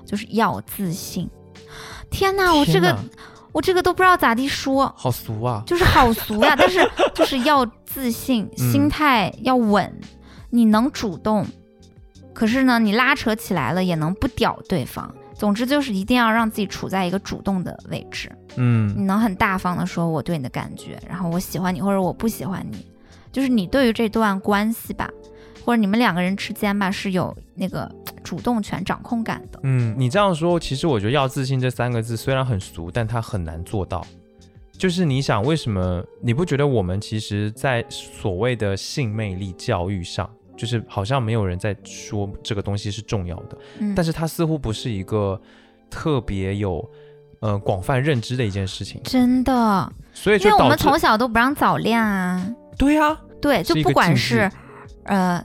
[0.05, 1.27] 就是要自信。
[2.11, 2.95] 天哪，我这个
[3.51, 5.63] 我这个都不知道咋地说，好俗啊。
[5.65, 6.53] 就是好俗呀。
[6.57, 9.91] 但是就是要自信，嗯心态要稳，
[10.51, 11.43] 你能主动，
[12.31, 15.11] 可是呢，你拉扯起来了也能不屌对方。
[15.43, 22.87] 总之就是一定要让自己处在一个主动的位置，嗯你能很大方的说我对你的感觉，然后我喜欢你或者我不喜欢你，
[23.29, 25.09] 就是你对于这段关系吧，
[25.65, 29.59] 或者你们两个人之间吧是有那个主动权、掌控感的。
[29.63, 34.07] 嗯，你这样说，其实我觉得“要自信”这三个字虽然很俗，但它很难做到。
[34.77, 45.39] 就是你想，为什么你不觉得我们其实，在所谓的性魅力教育上，就是好像没有人在说这个东西是重要的，嗯，但是它似乎不是一个
[45.89, 46.87] 特别有
[47.41, 52.45] 呃广泛认知的一件事情，真的，所以因为我们从小都不让早恋啊，
[52.77, 54.49] 对啊，对，就不管是
[55.03, 55.43] 呃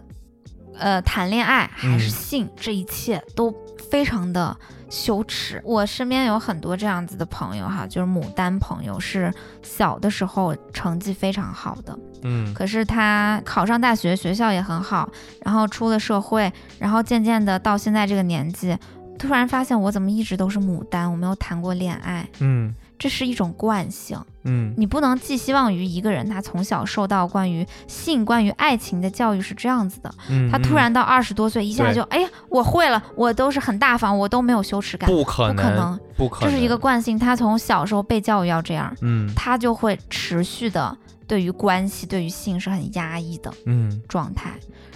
[0.75, 2.11] 呃谈恋爱还是嗯。
[2.11, 3.53] 性，这一切都
[3.91, 4.57] 非常的
[4.89, 5.61] 羞耻。
[5.65, 9.33] 我身边有很多这样子的朋友哈，就是牡丹朋友，是
[9.63, 12.53] 小的时候成绩非常好的，嗯。
[12.55, 15.09] 可是他考上大学，学校也很好，
[15.45, 18.77] 然后出了社会，然后渐渐的到现在这个年纪，
[19.19, 24.19] 突然发现我怎么一直都是牡丹，我没有谈过恋爱，嗯这是一种惯性。
[24.45, 37.19] 嗯你不能寄希望于一个人，他从小受到关于性、关于爱情的教育是这样子的，嗯，他突然到二十多岁，一下就哎呀，我会了，我都是很大方，我都没有羞耻感，不可能，不可能，不可能，这是一个惯性。
[37.19, 40.97] 他从小时候被教育要这样，嗯他就会持续的
[41.27, 44.55] 对于关系、对于性是很压抑的嗯状态，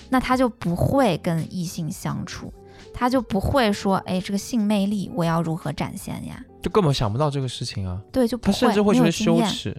[0.09, 2.51] 那他就不会跟异性相处，
[2.95, 6.43] 他就不会说，哎，这个性魅力我要如何展现呀？
[6.63, 9.13] 就根本想不到这个事情啊，对，就不他甚至会没觉得。
[9.13, 9.77] 羞耻。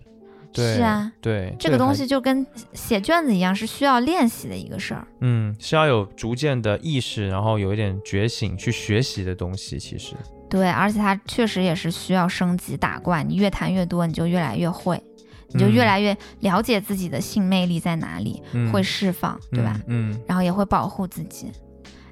[0.51, 5.07] 对，是啊，对，这个东西就跟写卷子一样，是需要练习的一个事儿。
[5.21, 9.79] 嗯，是要有逐渐的意识，然后有一点觉醒去学习的东西。
[9.79, 10.13] 其实，
[10.47, 15.01] 对，而且它确实也是需要升级打怪，你越谈越多，你就越来越会，
[15.47, 19.81] 你就越嗯来越了解自己的性魅力在哪里，嗯会释放，对吧？
[19.87, 20.15] 嗯？
[20.27, 21.51] 然后也会保护自己。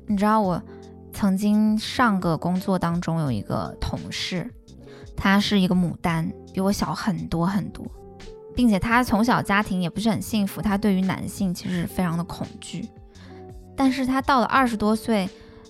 [0.07, 0.59] 你知道我
[1.13, 4.51] 曾经上个工作当中有一个同事，
[5.24, 7.86] 他是一个牡丹，比我小很多很多，
[8.55, 12.89] 并且他从小家庭也不是很幸福，他对于男性其实非常的恐惧。
[13.78, 15.30] 但是他到了二十多岁，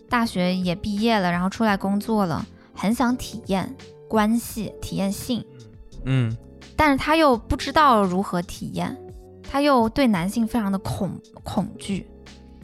[0.10, 3.76] 大学也毕业了，然后出来工作了，很想体验
[4.08, 5.46] 关系，体验性，
[6.06, 6.34] 嗯。
[6.78, 8.98] 但是他又不知道如何体验，
[9.44, 11.12] 他又对男性非常的恐
[11.44, 12.10] 恐惧，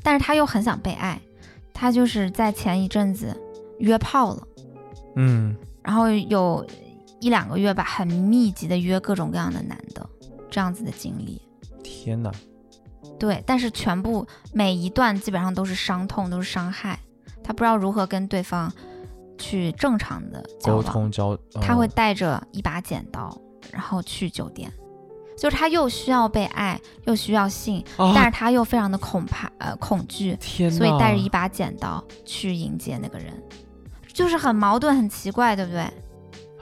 [0.02, 1.22] 但是他又很想被爱，
[1.74, 3.36] 他就是在前一阵子
[3.80, 4.48] 约炮了，
[5.18, 5.54] 嗯
[5.88, 6.68] 然后有
[7.22, 10.06] 一两个月吧，很密集的约各种各样的男的，
[10.52, 11.42] 这样子的经历。
[11.82, 12.30] 天哪，
[13.18, 17.00] 对，但是全部每一段基本上都是伤痛，都是伤害，
[17.42, 18.70] 他不知道如何跟对方
[19.38, 23.36] 去正常的交沟，通交，他会嗯带着一把剪刀，
[23.72, 24.70] 然后去酒店，
[25.38, 30.38] 就是他又需要被爱，又需要性，但啊是他又非常的恐怕呃恐惧，
[30.70, 33.42] 所以带着一把剪刀去迎接那个人，
[34.18, 35.82] 就是很矛盾、很奇怪，对不对？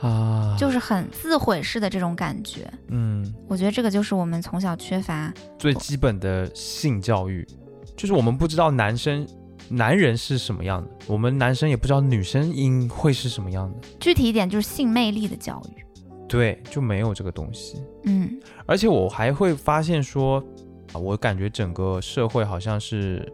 [0.01, 2.69] 啊，就是很自毁式的这种感觉。
[2.89, 7.47] 嗯，我觉得这个就是我们从小缺乏，最基本的性教育，
[7.95, 9.25] 就是我们不知道男生。
[9.67, 15.83] 男人是什么样的，我们男生也不知道女生应会是什么样的，具体一点就是性魅力的教育。
[16.27, 17.81] 对，就没有这个东西。
[18.03, 20.43] 嗯而且我还会发现说，
[20.93, 23.27] 啊我感觉整个社会好像是，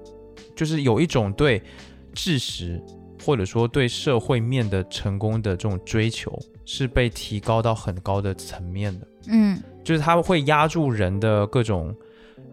[0.56, 1.62] 就是有一种对
[2.14, 2.82] 知识
[3.24, 11.96] 或者说对社会面的成功的这种追求，是被提高到很高的层面的，嗯就是它会压住人的各种，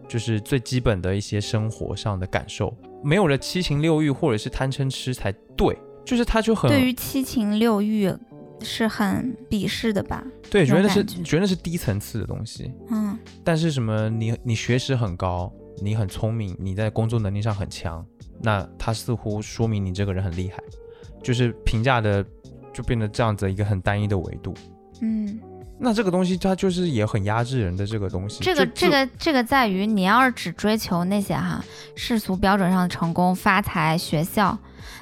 [0.07, 8.11] 就是最基本的一些生活上的感受，没有了七情六欲或者是贪嗔痴才对，就是他就很对于七情六欲
[8.61, 10.25] 是很鄙视的吧？
[10.49, 12.71] 对，觉得那是觉觉得那是低层次的东西。
[12.89, 15.51] 嗯但是什么你你学识很高，
[15.81, 18.05] 你很聪明，你在工作能力上很强，
[18.41, 20.61] 那他似乎说明你这个人很厉害，
[21.21, 22.25] 就是评价的
[22.73, 24.53] 就变得这样子一个很单一的维度。
[25.01, 25.39] 嗯，
[25.77, 28.43] 那这个东西它就是也很压制人的这个东西。
[28.43, 31.63] 这个这个这个在于你要是只追求那些哈
[31.95, 34.57] 世俗标准上的成功、发财、学校，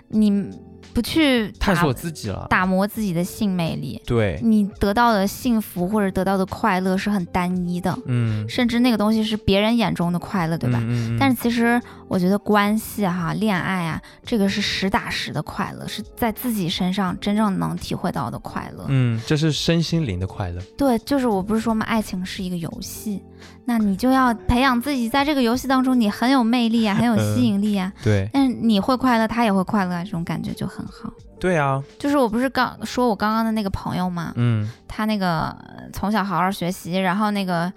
[0.08, 0.52] 你
[0.94, 2.48] 不去探索自己了。
[2.50, 10.80] 打磨自己的性魅力，对，你得到的幸福或者得到的快乐是很单一的，嗯，甚至那个东西是别人眼中的快乐，对吧？
[10.84, 18.86] 嗯嗯但是其实我觉得关系哈、恋爱啊，这个是实打实的快乐，是在自己身上真正能体会到的快乐。
[18.88, 20.62] 嗯，这是身心灵的快乐。
[20.78, 23.24] 对，就是我不是说嘛，爱情是一个游戏，
[23.66, 27.92] 那你就要培养自己在这个游戏当中，你很有魅力啊，很有吸引力啊。
[28.04, 31.12] 对，但是你会快乐，他也会快乐啊，这种感觉就很好。
[31.40, 34.32] 对啊，就是我不是刚说我刚刚的那个朋友嘛？
[34.38, 37.72] 嗯他那个呃从小好好学习，然后那个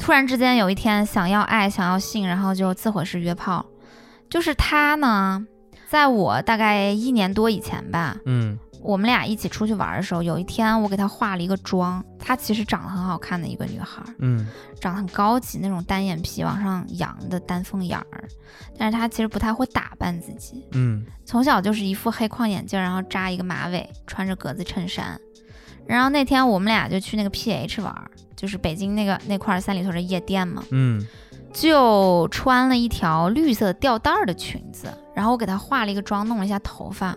[0.00, 3.64] 突然之间有一天想要爱，想要性，然后就自毁式约炮。
[4.30, 5.46] 就是他呢，
[5.88, 14.46] 在我大概一年多以前吧，嗯我们俩一起出去玩的时候，有一天我给他化了一个妆，她其实长得很好看的一个女孩，嗯
[14.80, 18.24] 长得很高级那种单眼皮往上扬的丹凤眼儿，
[18.78, 25.20] 但是她其实不太会打扮自己，嗯从小就是一副黑框眼镜，然后扎一个马尾，穿着格子衬衫。
[25.86, 28.10] 然后那天我们俩就去那个 PH 玩儿，
[28.40, 31.06] 就是北京那个那块儿三里屯的夜店嘛，嗯
[31.52, 37.14] 就穿了一条绿色吊带儿的裙子，然后我给她化了一个妆，弄了一下头发。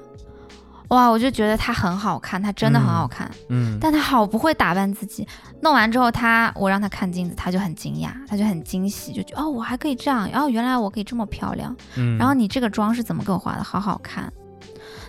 [0.90, 5.26] 哇，我就觉得她很好看，她真的很好看，嗯，但她好不会打扮自己。
[5.62, 11.74] 弄完之后她，我让她看镜子，她就很惊讶，她就很惊喜，就觉得哦，我还可以这样，哦，原来我可以这么漂亮。
[11.96, 13.64] 嗯然后你这个妆是怎么给我化的？
[13.64, 14.32] 好好看。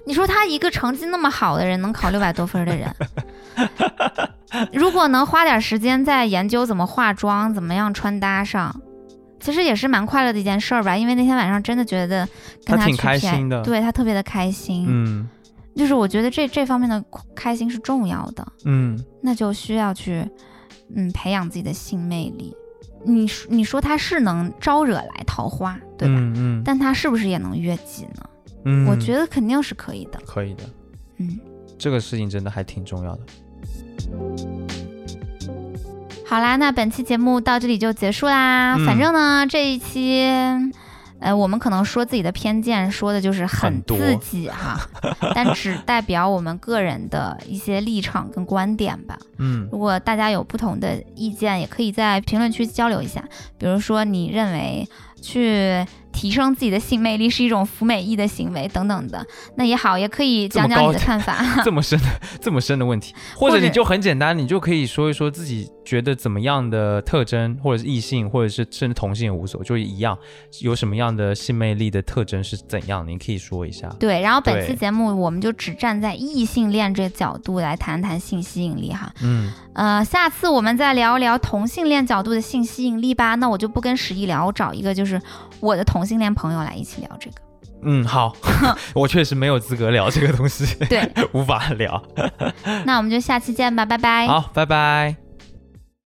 [0.06, 2.94] 你说他一个成绩那么好的人，能考六百多分的人，
[4.72, 8.74] 如果能花点时间在研究怎么化妆、怎么样穿搭上，
[9.40, 10.96] 其实也是蛮快乐的一件事儿吧。
[10.96, 12.28] 因为那天晚上真的觉得
[12.64, 14.86] 跟去他挺开心的对他特别的开心。
[14.88, 15.28] 嗯
[15.76, 17.02] 就是我觉得这这方面的
[17.34, 20.24] 开心是重要的，嗯那就需要去
[20.94, 22.54] 嗯培养自己的性魅力。
[23.04, 26.14] 你说你说他是能招惹来桃花，对吧？
[26.14, 28.22] 嗯嗯但他是不是也能越级呢？
[28.64, 30.18] 嗯，我觉得肯定是可以的。
[30.26, 30.64] 可以的。
[31.18, 31.38] 嗯，
[31.78, 33.22] 这个事情真的还挺重要的。
[36.26, 38.76] 好啦，那本期节目到这里就结束啦。
[38.76, 40.24] 嗯反正呢，这一期，
[41.20, 44.80] 呃，我们可能说自己的偏见，说的就是很多自己哈，
[45.34, 49.16] 但只代表我们个人的一些立场跟观点吧。
[49.38, 53.22] 嗯如果大家有不同的意见，也可以在评论区交流一下。
[53.58, 54.88] 比如说，你认为
[55.24, 61.42] 去提升自己的性魅力是一种服美役的行为等等的，那也好，也可以讲讲你的看法。
[61.64, 62.06] 这么深的
[62.40, 70.16] 这么深的问题， 或者你就很简单，你就可以说一说自己觉得怎么样的特征，或者是异性，或者是甚至同性也无所谓，就一样，
[70.60, 73.88] 有什么样的性魅力的特征是怎样，你可以说一下。
[73.98, 79.12] 对，然后本期节目我们就只站在异性恋这个角度来谈谈性吸引力哈。
[79.22, 83.34] 嗯，呃，下次我们再聊一聊同性恋角度的性吸引力吧。
[83.34, 85.26] 那我就不跟十一聊，我找一个就是
[85.60, 87.36] 我的同性恋朋友来一起聊这个。
[87.86, 88.34] 嗯，好，
[88.94, 92.02] 我确实没有资格聊这个东西，对， 无法聊。
[92.86, 94.26] 那我们就下期见吧，拜拜。
[94.26, 95.23] 好，拜拜。